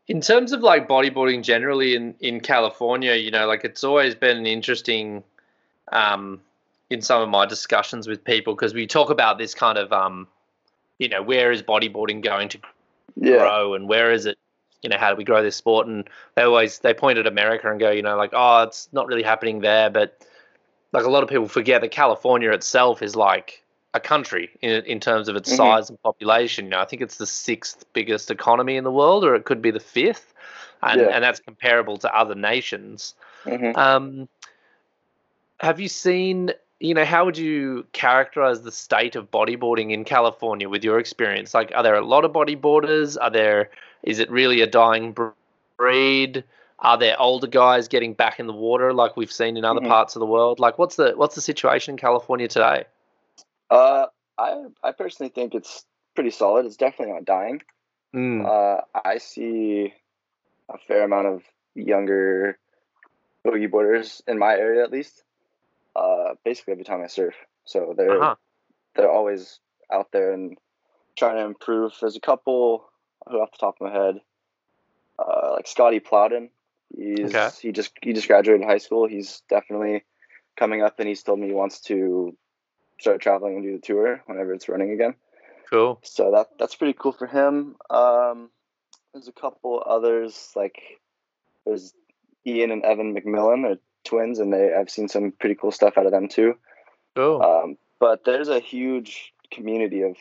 [0.07, 4.37] In terms of like bodyboarding generally in, in California, you know, like it's always been
[4.37, 5.23] an interesting
[5.91, 6.41] um,
[6.89, 10.27] in some of my discussions with people because we talk about this kind of um,
[10.99, 12.59] you know, where is bodyboarding going to
[13.15, 13.37] Yeah.
[13.37, 14.37] grow and where is it
[14.81, 17.69] you know how do we grow this sport and they always they point at america
[17.69, 20.25] and go you know like oh it's not really happening there but
[20.91, 24.99] like a lot of people forget that california itself is like a country in, in
[24.99, 25.57] terms of its Mhm.
[25.57, 29.23] size and population you know i think it's the sixth biggest economy in the world
[29.25, 30.33] or it could be the fifth
[30.81, 31.07] and, Yeah.
[31.07, 34.27] and that's comparable to other nations hmm um,
[35.61, 40.67] have you seen, you know, how would you characterize the state of bodyboarding in California
[40.67, 41.53] with your experience?
[41.53, 43.15] Like, are there a lot of bodyboarders?
[43.21, 43.69] Are there,
[44.01, 45.15] is it really a dying
[45.77, 46.43] breed?
[46.81, 49.87] Are there older guys getting back in the water like we've seen in other Mhm.
[49.87, 50.59] parts of the world?
[50.59, 52.85] Like, what's the what's the situation in California today?
[53.69, 54.07] Uh,
[54.37, 56.65] I I personally think it's pretty solid.
[56.65, 57.61] It's definitely not dying.
[58.15, 58.45] Mm.
[58.45, 59.93] Uh, I see
[60.69, 61.43] a fair amount of
[61.75, 62.57] younger
[63.45, 65.23] boogie boarders in my area, at least.
[65.95, 68.35] Uh, basically every time I surf, so they're Uh-huh.
[68.95, 69.59] they're always
[69.91, 70.57] out there and
[71.15, 71.95] trying to improve.
[71.99, 72.89] There's a couple
[73.27, 74.21] who, off the top of my head,
[75.19, 76.49] uh, like Scotty Plowden.
[76.95, 77.49] He's Okay.
[77.61, 79.07] he just he just graduated high school.
[79.07, 80.03] He's definitely
[80.57, 82.35] coming up, and he's told me he wants to
[82.99, 85.15] start traveling and do the tour whenever it's running again.
[85.69, 85.99] Cool.
[86.03, 87.75] So that that's pretty cool for him.
[87.89, 88.49] Um,
[89.13, 90.79] there's a couple others like
[91.65, 91.93] there's
[92.45, 93.63] Ian and Evan McMillan.
[93.63, 96.55] They're twins, and they I've seen some pretty cool stuff out of them too.
[97.15, 97.41] Cool.
[97.41, 100.15] Um, but there's a huge community of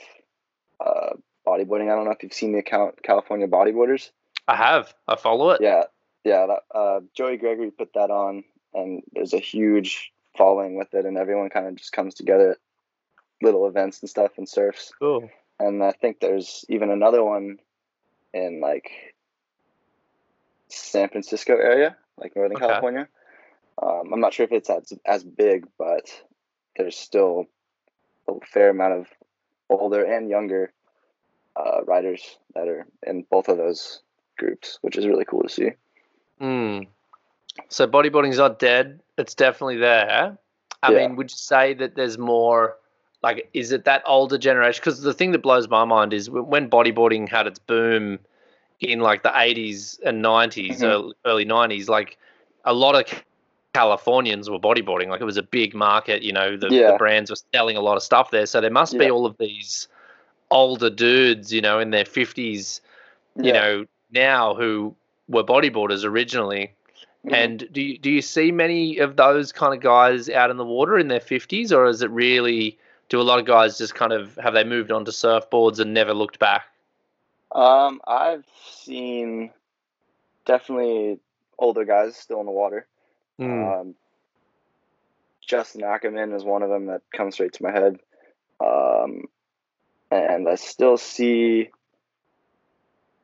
[0.85, 1.15] uh,
[1.47, 1.91] bodyboarding.
[1.91, 4.11] I don't know if you've seen the account California Bodyboarders.
[4.47, 4.95] I have.
[5.07, 5.61] I follow it.
[5.63, 5.85] Yeah,
[6.25, 6.47] yeah.
[6.47, 8.45] That, uh, Joey Gregory put that on,
[8.75, 12.59] and there's a huge following with it, and everyone kind of just comes together at
[13.43, 14.93] little events and stuff and surfs.
[14.99, 15.31] Cool.
[15.59, 17.59] And I think there's even another one
[18.33, 18.91] in like
[20.69, 22.67] San Francisco area, like Northern Okay.
[22.67, 23.09] California.
[23.83, 26.11] Um, I'm not sure if it's as as big, but
[26.77, 27.47] there's still
[28.29, 29.07] a fair amount of
[29.69, 30.73] older and younger
[31.57, 34.03] uh, riders that are in both of those
[34.39, 35.71] groups, which is really cool to see.
[36.41, 36.87] Mm.
[37.69, 39.01] So bodyboarding's not dead.
[39.19, 40.39] It's definitely there.
[40.83, 40.93] I Yeah.
[40.93, 42.77] mean, would you say that there's more?
[43.23, 44.81] Like, is it that older generation?
[44.83, 48.19] Because the thing that blows my mind is when bodyboarding had its boom
[48.81, 50.85] in like the 80s and 90s, Mhm.
[50.85, 52.17] early, early 90s, like
[52.65, 53.25] a lot of
[53.75, 55.09] Californians were bodyboarding.
[55.09, 56.23] Like it was a big market.
[56.23, 58.47] You know, the, the brands were selling a lot of stuff there.
[58.47, 59.89] So there must be all of these
[60.51, 62.81] older dudes, you know, in their 50s,
[63.41, 64.97] you know, now who
[65.31, 66.73] were bodyboarders originally.
[67.25, 67.33] Mhm.
[67.33, 70.65] And do you, do you see many of those kind of guys out in the
[70.65, 72.79] water in their 50s, or is it really,
[73.09, 75.95] do a lot of guys just kind of, have they moved on to surfboards and
[75.95, 76.65] never looked back?
[77.53, 79.51] Um, I've seen
[80.47, 81.19] definitely
[81.59, 82.87] older guys still in the water.
[83.39, 83.81] Mm.
[83.81, 83.95] Um,
[85.41, 87.99] Justin Ackerman is one of them that comes straight to my head.
[88.61, 89.25] Um,
[90.11, 91.71] and I still see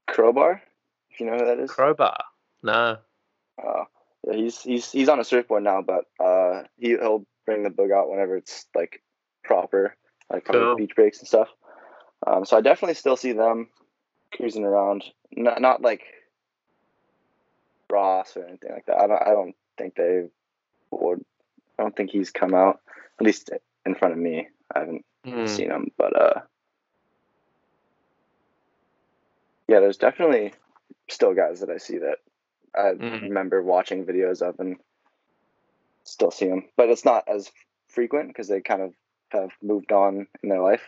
[0.07, 0.63] Crowbar,
[1.21, 1.71] you know who that is.
[1.71, 2.23] Crowbar?
[2.63, 2.99] No.
[3.63, 3.85] Uh,
[4.27, 7.93] yeah, he's he's he's on a surfboard now, but uh, he he'll bring the boog
[7.93, 9.03] out whenever it's like
[9.45, 9.97] proper,
[10.31, 10.77] like Cool.
[10.77, 11.49] beach breaks and stuff.
[12.27, 13.69] Um, so I definitely still see them
[14.35, 15.05] cruising around.
[15.33, 16.03] Not not like
[17.91, 18.99] Ross or anything like that.
[18.99, 20.25] I don't I don't think they
[20.91, 21.25] would.
[21.79, 22.81] I don't think he's come out
[23.21, 23.51] at least
[23.85, 24.49] in front of me.
[24.75, 25.49] I haven't Mm.
[25.49, 26.41] seen him, but uh,
[29.67, 30.53] yeah, there's definitely
[31.09, 32.19] still guys that I see that
[32.75, 33.23] I Mhm.
[33.23, 34.77] remember watching videos of and
[36.05, 37.51] still see them, but it's not as
[37.89, 38.95] frequent because they kind of
[39.31, 40.83] have moved on in their life.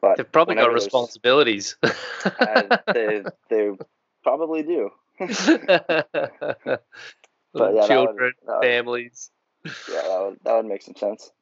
[0.00, 1.76] But They've probably got responsibilities.
[2.24, 3.70] uh, they they
[4.22, 4.90] probably do.
[7.52, 9.30] But yeah, that would- Children, would- families.
[9.64, 9.72] yeah,
[10.02, 11.32] that would that would make some sense.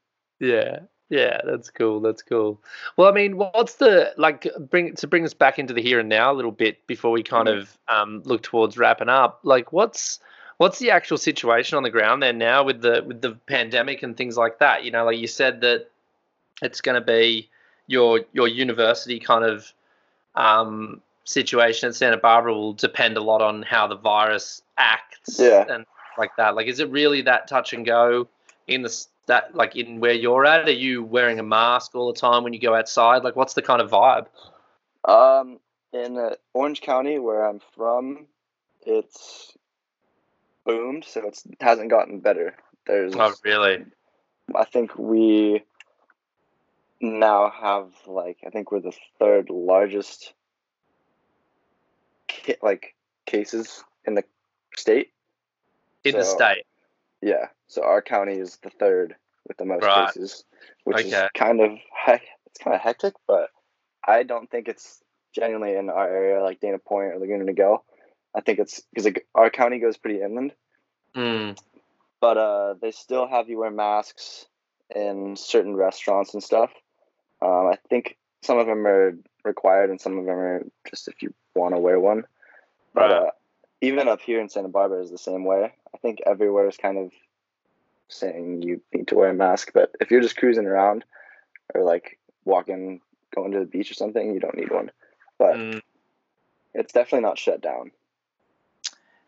[0.41, 0.81] Yeah,
[1.11, 2.01] yeah, that's cool.
[2.01, 2.61] That's cool.
[2.97, 6.09] Well, I mean, what's the like bring to bring us back into the here and
[6.09, 7.59] now a little bit before we kind Mhm.
[7.61, 9.41] of um, look towards wrapping up?
[9.43, 10.21] Like, what's
[10.59, 14.17] what's the actual situation on the ground there now with the with the pandemic and
[14.17, 14.85] things like that?
[14.85, 15.89] You know, like you said that
[16.63, 17.49] it's going to be
[17.87, 19.73] your your university kind of
[20.35, 25.65] um, situation at Santa Barbara will depend a lot on how the virus acts Yeah.
[25.69, 25.85] and
[26.17, 26.55] like that.
[26.55, 28.29] Like, is it really that touch and go
[28.67, 30.69] in the that like in where you're at?
[30.69, 33.23] Are you wearing a mask all the time when you go outside?
[33.23, 34.27] Like, what's the kind of vibe?
[35.05, 35.61] Um,
[35.93, 38.27] in uh, Orange County, where I'm from,
[38.85, 39.57] it's
[40.65, 42.57] boomed, so it's, it hasn't gotten better.
[42.87, 43.85] There's, Oh, really?
[44.55, 45.63] I think we
[47.01, 50.35] now have like, I think we're the third largest,
[52.63, 52.95] like
[53.27, 54.25] cases in the
[54.77, 55.13] state.
[56.05, 56.65] In the state?
[57.21, 59.17] Yeah, so our county is the third
[59.47, 60.07] with the most Right.
[60.07, 60.45] cases,
[60.85, 63.51] which is kind of it's kind of hectic, but
[64.07, 65.03] I don't think it's
[65.33, 67.83] genuinely in our area like Dana Point or Laguna Niguel.
[68.35, 70.55] I think it's because our county goes pretty inland,
[71.15, 71.59] Mm.
[72.21, 74.47] but uh, they still have you wear masks
[74.95, 76.71] in certain restaurants and stuff.
[77.43, 81.23] Um, I think some of them are required and some of them are just if
[81.23, 82.25] you want to wear one.
[82.95, 83.23] But Right.
[83.23, 83.31] uh,
[83.81, 85.73] even up here in Santa Barbara is the same way.
[85.95, 87.13] I think everywhere is kind of
[88.09, 91.05] saying you need to wear a mask, but if you're just cruising around
[91.75, 93.01] or like walking,
[93.35, 94.91] going to the beach or something, you don't need one.
[95.39, 95.83] But Mm.
[96.75, 97.93] it's definitely not shut down.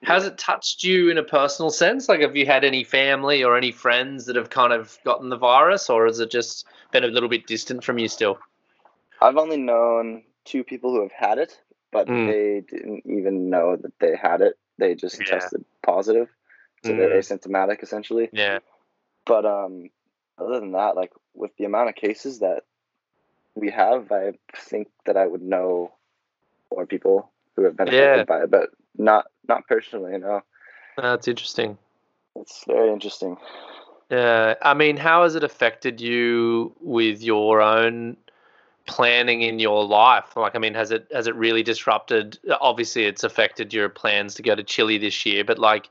[0.03, 2.09] Has it touched you in a personal sense?
[2.09, 5.37] Like, have you had any family or any friends that have kind of gotten the
[5.37, 8.39] virus, or has it just been a little bit distant from you still?
[9.21, 11.61] I've only known two people who have had it,
[11.93, 12.27] but Mm.
[12.27, 14.59] they didn't even know that they had it.
[14.79, 15.27] They just Yeah.
[15.27, 16.29] tested positive,
[16.83, 17.19] so they're Mm.
[17.19, 18.29] asymptomatic essentially.
[18.33, 18.61] Yeah.
[19.27, 19.91] But um,
[20.39, 22.65] other than that, like with the amount of cases that
[23.55, 25.93] we have, I think that I would know
[26.73, 28.25] more people who have been affected Yeah.
[28.25, 30.13] by it, but not not personally.
[30.13, 30.43] You know,
[30.97, 31.79] That's interesting.
[32.37, 33.37] it's very interesting.
[34.11, 38.17] Yeah, I mean, how has it affected you with your own
[38.87, 40.37] planning in your life?
[40.37, 42.39] Like, I mean, has it has it really disrupted?
[42.61, 45.89] Obviously, it's affected your plans to go to Chile this year, but like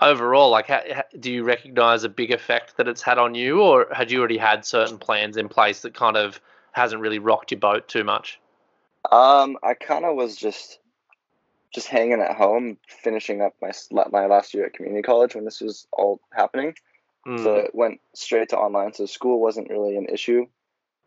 [0.00, 3.62] overall, like, ha, ha, do you recognize a big effect that it's had on you,
[3.62, 6.40] or had you already had certain plans in place that kind of
[6.72, 8.40] hasn't really rocked your boat too much?
[9.10, 10.78] Um, I kind of was just
[11.72, 13.72] just hanging at home, finishing up my
[14.10, 16.74] my last year at community college when this was all happening.
[17.26, 17.42] Mm.
[17.42, 18.92] So it went straight to online.
[18.92, 20.46] So school wasn't really an issue.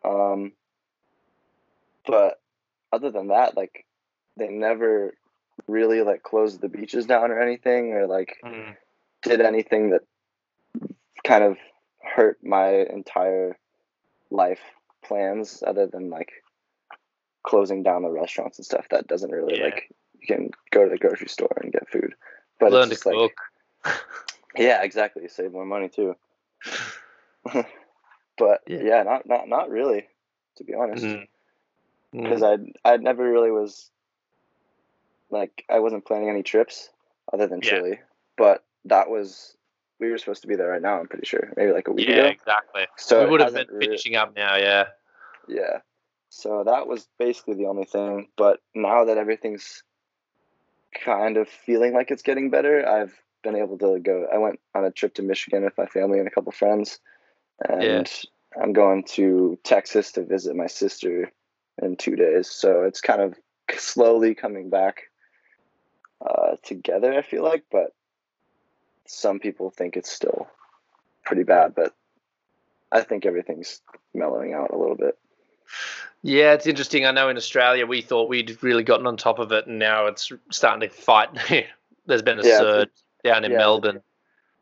[0.04, 0.54] Um,
[2.08, 2.40] but
[2.92, 3.86] other than that, like
[4.38, 5.14] they never
[5.68, 8.76] really like closed the beaches down or anything, or like Mm.
[9.24, 10.02] did anything that
[11.24, 11.58] kind of
[12.04, 13.58] hurt my entire
[14.30, 14.60] life
[15.04, 16.32] plans other than like
[17.44, 19.66] closing down the restaurants and stuff that doesn't really Yeah.
[19.66, 19.90] like
[20.20, 22.14] you can go to the grocery store and get food
[22.60, 23.34] but Learn it's just like cook.
[24.58, 26.16] yeah exactly save more money too
[28.38, 28.80] but Yeah.
[28.84, 29.04] yeah.
[29.04, 30.08] not not not really
[30.58, 31.28] to be honest Mm.
[32.16, 32.72] Because Mm.
[32.84, 33.90] I I never really was
[35.30, 36.90] like I wasn't planning any trips
[37.34, 37.70] other than Yeah.
[37.70, 38.00] Chile,
[38.38, 39.58] but that was
[40.00, 41.00] we were supposed to be there right now.
[41.00, 42.18] I'm pretty sure, maybe like a week ago.
[42.18, 42.32] Yeah, ago.
[42.32, 42.88] exactly.
[42.98, 44.56] So we it would have been finishing up now.
[44.58, 44.88] Yeah.
[45.48, 45.80] Yeah,
[46.30, 48.28] so that was basically the only thing.
[48.36, 49.84] But now that everything's
[51.04, 53.14] kind of feeling like it's getting better, I've
[53.44, 54.28] been able to go.
[54.34, 57.00] I went on a trip to Michigan with my family and a couple friends,
[57.70, 58.12] and
[58.60, 61.32] I'm going to Texas to visit my sister
[61.82, 62.50] in two days.
[62.50, 63.36] So it's kind of
[63.78, 65.04] slowly coming back
[66.26, 67.14] uh, together.
[67.14, 67.94] I feel like, but
[69.06, 70.48] some people think it's still
[71.24, 71.76] pretty bad.
[71.76, 71.94] But
[72.92, 73.82] I think everything's
[74.14, 75.18] mellowing out a little bit.
[76.22, 77.06] Yeah, it's interesting.
[77.06, 80.08] I know in Australia we thought we'd really gotten on top of it, and now
[80.08, 81.30] it's starting to fight.
[82.06, 82.90] There's been a Yeah, surge
[83.24, 84.02] down in yeah, Melbourne.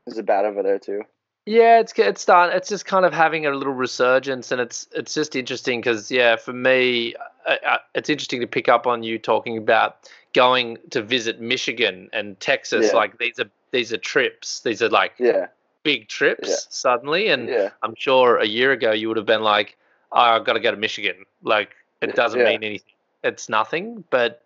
[0.07, 1.03] Is it bad over there too?
[1.45, 2.55] Yeah, it's it's starting.
[2.55, 6.37] It's just kind of having a little resurgence, and it's it's just interesting because yeah,
[6.37, 7.15] for me,
[7.45, 12.09] uh, uh, it's interesting to pick up on you talking about going to visit Michigan
[12.13, 12.87] and Texas.
[12.87, 12.97] Yeah.
[12.97, 14.61] Like these are these are trips.
[14.61, 15.47] These are like Yeah,
[15.83, 16.55] big trips Yeah.
[16.69, 19.77] suddenly, and yeah, I'm sure a year ago you would have been like,
[20.13, 21.25] oh, I've got to go to Michigan.
[21.43, 22.93] Like, it doesn't mean anything.
[23.21, 24.05] It's nothing.
[24.09, 24.41] But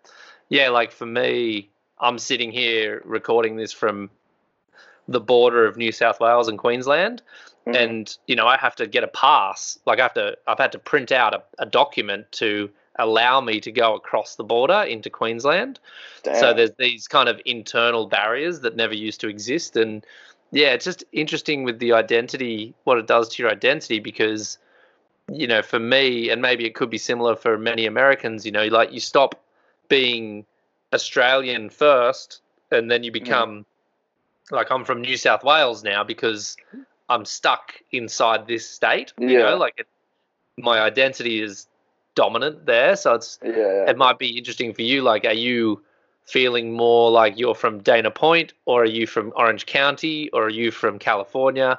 [0.48, 1.70] yeah, like for me,
[2.00, 4.10] I'm sitting here recording this from
[5.08, 7.22] the border of New South Wales and Queensland.
[7.66, 7.76] Mhm.
[7.76, 9.78] And, you know, I have to get a pass.
[9.86, 13.60] Like, I have to, I've had to print out a, a document to allow me
[13.60, 15.78] to go across the border into Queensland.
[16.24, 20.04] So there's these kind of internal barriers that never used to exist, and
[20.50, 24.58] yeah, it's just interesting with the identity, what it does to your identity, because
[25.30, 28.66] you know, for me, and maybe it could be similar for many Americans, you know,
[28.66, 29.40] like you stop
[29.88, 30.44] being
[30.92, 32.40] Australian first,
[32.70, 33.64] and then you become
[34.50, 36.56] like I'm from New South Wales now because
[37.08, 39.12] I'm stuck inside this state.
[39.18, 39.50] You Yeah.
[39.50, 39.86] know, like it,
[40.56, 41.66] my identity is
[42.14, 43.90] dominant there, so it's yeah, yeah.
[43.90, 45.02] it might be interesting for you.
[45.02, 45.82] Like, are you
[46.24, 50.50] feeling more like you're from Dana Point, or are you from Orange County, or are
[50.50, 51.78] you from California?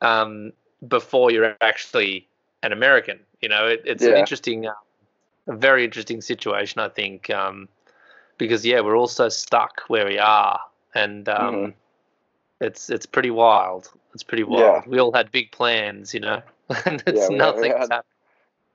[0.00, 0.52] Um,
[0.88, 2.26] before you're actually
[2.62, 4.72] an American, you know, it, it's an interesting, uh,
[5.46, 7.68] a very interesting situation, I think, um,
[8.38, 10.60] because yeah, we're all so stuck where we are,
[10.94, 11.74] and um, Mhm.
[12.62, 13.90] It's it's pretty wild.
[14.14, 14.70] It's pretty Yeah.
[14.72, 14.86] wild.
[14.86, 16.42] We all had big plans, you know,
[16.86, 17.72] and it's Yeah, we- we nothing.
[17.76, 18.02] had-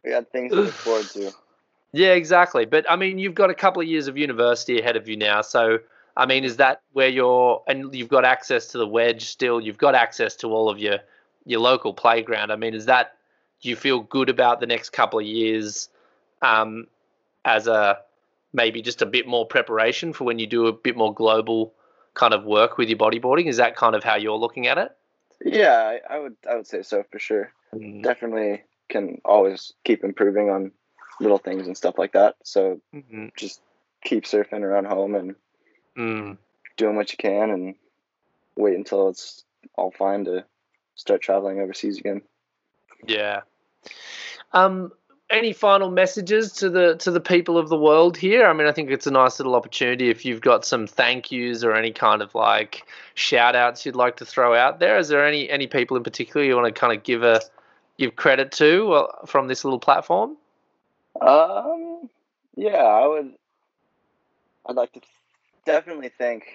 [0.03, 1.31] we had things to look forward to.
[1.93, 2.65] Yeah, exactly.
[2.65, 5.41] But I mean, you've got a couple of years of university ahead of you now.
[5.41, 5.79] So,
[6.15, 9.59] I mean, is that where you're, and you've got access to the wedge still?
[9.61, 10.99] You've got access to all of your
[11.45, 12.51] your local playground.
[12.51, 13.15] I mean, is that
[13.61, 15.89] do you feel good about the next couple of years
[16.41, 16.87] um,
[17.45, 17.99] as a
[18.53, 21.73] maybe just a bit more preparation for when you do a bit more global
[22.17, 23.45] kind of work with your bodyboarding?
[23.47, 24.91] Is that kind of how you're looking at it?
[25.45, 27.53] Yeah, I, I would I would say so for sure.
[27.73, 28.01] Mm.
[28.03, 30.71] Definitely can always keep improving on
[31.19, 32.35] little things and stuff like that.
[32.43, 33.35] So Mhm.
[33.35, 33.61] just
[34.03, 35.35] keep surfing around home and
[35.95, 36.37] Mm.
[36.75, 37.75] doing what you can and
[38.55, 39.45] wait until it's
[39.75, 40.45] all fine to
[40.95, 42.21] start traveling overseas again.
[43.05, 43.41] Yeah.
[44.53, 44.91] Um,
[45.29, 48.47] any final messages to the to the people of the world here?
[48.47, 51.63] I mean, I think it's a nice little opportunity if you've got some thank yous
[51.63, 54.97] or any kind of like shout outs you'd like to throw out there.
[54.97, 57.41] Is there any any people in particular you want to kind of give a
[57.97, 60.37] give credit to uh, from this little platform?
[61.19, 62.09] Um,
[62.55, 63.33] yeah, I would.
[64.65, 65.01] I'd like to
[65.65, 66.45] definitely thank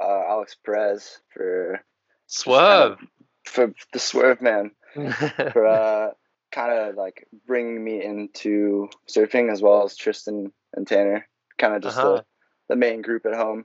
[0.00, 1.82] uh, Alex Perez for
[2.26, 2.98] Swerve.
[3.44, 6.10] for the swerve man for uh,
[6.52, 11.26] kind of like bringing me into surfing as well as Tristan and Tanner.
[11.58, 12.16] Kind of just Uh-huh.
[12.16, 12.24] the,
[12.68, 13.64] the main group at home.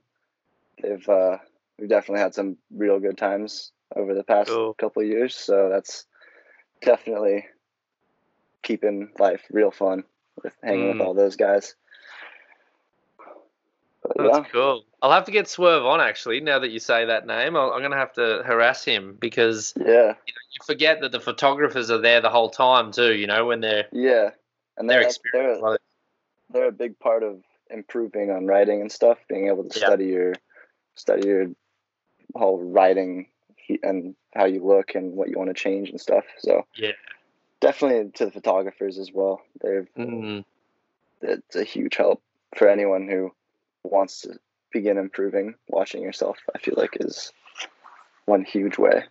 [0.82, 1.38] They've uh,
[1.78, 4.74] we've definitely had some real good times over the past Cool.
[4.74, 5.36] couple of years.
[5.36, 6.06] So that's
[6.82, 7.46] definitely
[8.64, 10.04] keeping life real fun
[10.44, 10.92] with hanging Mm.
[10.94, 11.76] with all those guys.
[14.18, 14.84] That's yeah, cool.
[15.01, 16.39] I'll have to get Swerve on actually.
[16.39, 19.74] Now that you say that name, I'll, I'm going to have to harass him because
[19.78, 23.13] yeah, you forget that the photographers are there the whole time too.
[23.13, 24.32] You know when they're yeah,
[24.78, 25.80] and they're they're, experienced.
[26.49, 29.20] they're a big part of improving on riding and stuff.
[29.30, 29.86] Being able to Yeah.
[29.86, 30.34] study your
[30.95, 31.47] study your
[32.36, 33.28] whole riding
[33.84, 36.24] and how you look and what you want to change and stuff.
[36.39, 36.93] So Yeah.
[37.59, 39.41] definitely to the photographers as well.
[39.61, 40.43] They're Mm.
[41.22, 42.22] it's a huge help
[42.55, 43.32] for anyone who
[43.84, 44.39] wants to
[44.71, 45.55] begin improving.
[45.67, 47.32] Watching yourself, I feel like, is
[48.25, 49.03] one huge way.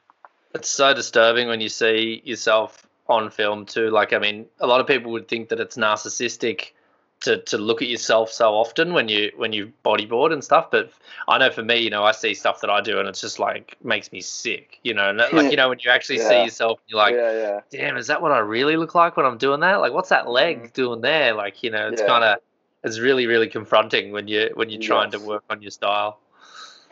[0.54, 3.90] It's so disturbing when you see yourself on film too.
[3.90, 6.72] Like, I mean, a lot of people would think that it's narcissistic
[7.20, 10.70] to, to look at yourself so often when you when you bodyboard and stuff.
[10.70, 10.90] But
[11.28, 13.38] I know for me, you know, I see stuff that I do and it's just
[13.38, 14.78] like makes me sick.
[14.82, 16.44] You know, and like you know when you actually see Yeah.
[16.44, 19.38] yourself, you're like, yeah, yeah, damn, is that what I really look like when I'm
[19.38, 19.76] doing that?
[19.80, 21.34] Like, what's that leg doing there?
[21.34, 22.10] Like, you know, it's Mm-hmm.
[22.10, 22.38] Kind of
[22.84, 26.20] it's really really confronting when you when you're trying to work on your style.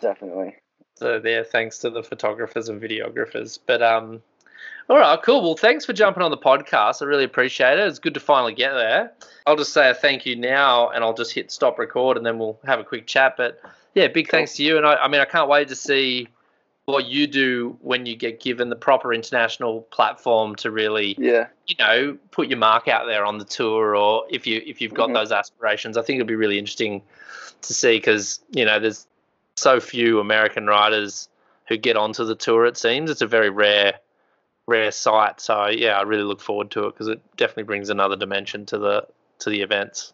[0.00, 0.56] definitely.
[0.96, 3.58] So there, thanks to the photographers and videographers.
[3.66, 4.22] But um,
[4.88, 5.42] all right, cool.
[5.42, 7.02] Well, thanks for jumping on the podcast.
[7.02, 7.88] I really appreciate it.
[7.88, 9.12] It's good to finally get there.
[9.46, 12.38] I'll just say a thank you now, and I'll just hit stop record, and then
[12.38, 13.36] we'll have a quick chat.
[13.36, 13.60] But
[13.94, 16.28] yeah, big thanks to you, and I, I mean, I can't wait to see
[16.86, 21.76] what you do when you get given the proper international platform to really Yeah, you
[21.78, 25.10] know put your mark out there on the tour or if you if you've got
[25.10, 25.14] Mhm.
[25.14, 27.02] those aspirations i think it'll be really interesting
[27.62, 29.06] to see because you know there's
[29.56, 31.28] so few american riders
[31.68, 33.94] who get onto the tour it seems it's a very rare
[34.66, 38.16] rare sight so yeah i really look forward to it because it definitely brings another
[38.16, 39.06] dimension to the
[39.38, 40.12] to the events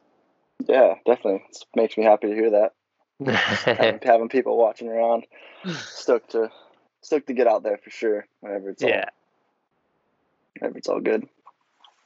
[0.69, 1.43] yeah, definitely.
[1.51, 2.75] It makes me happy to hear that.
[3.27, 5.27] Having, having people watching around,
[5.67, 6.51] stoked to
[7.03, 8.27] stoked to get out there for sure.
[8.41, 9.11] Whenever it's yeah all,
[10.59, 11.29] whenever it's all good.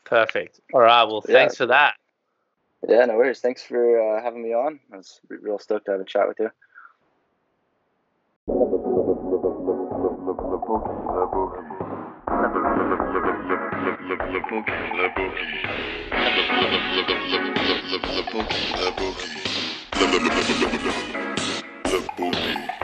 [0.04, 1.34] perfect all right well Yeah.
[1.34, 1.94] thanks for that
[2.86, 3.40] Yeah, no worries.
[3.40, 4.78] Thanks for uh, having me on.
[4.92, 6.50] I was real stoked to have a chat with you.
[18.76, 19.73] Le Boogie.
[19.96, 20.06] The
[22.16, 22.83] booty.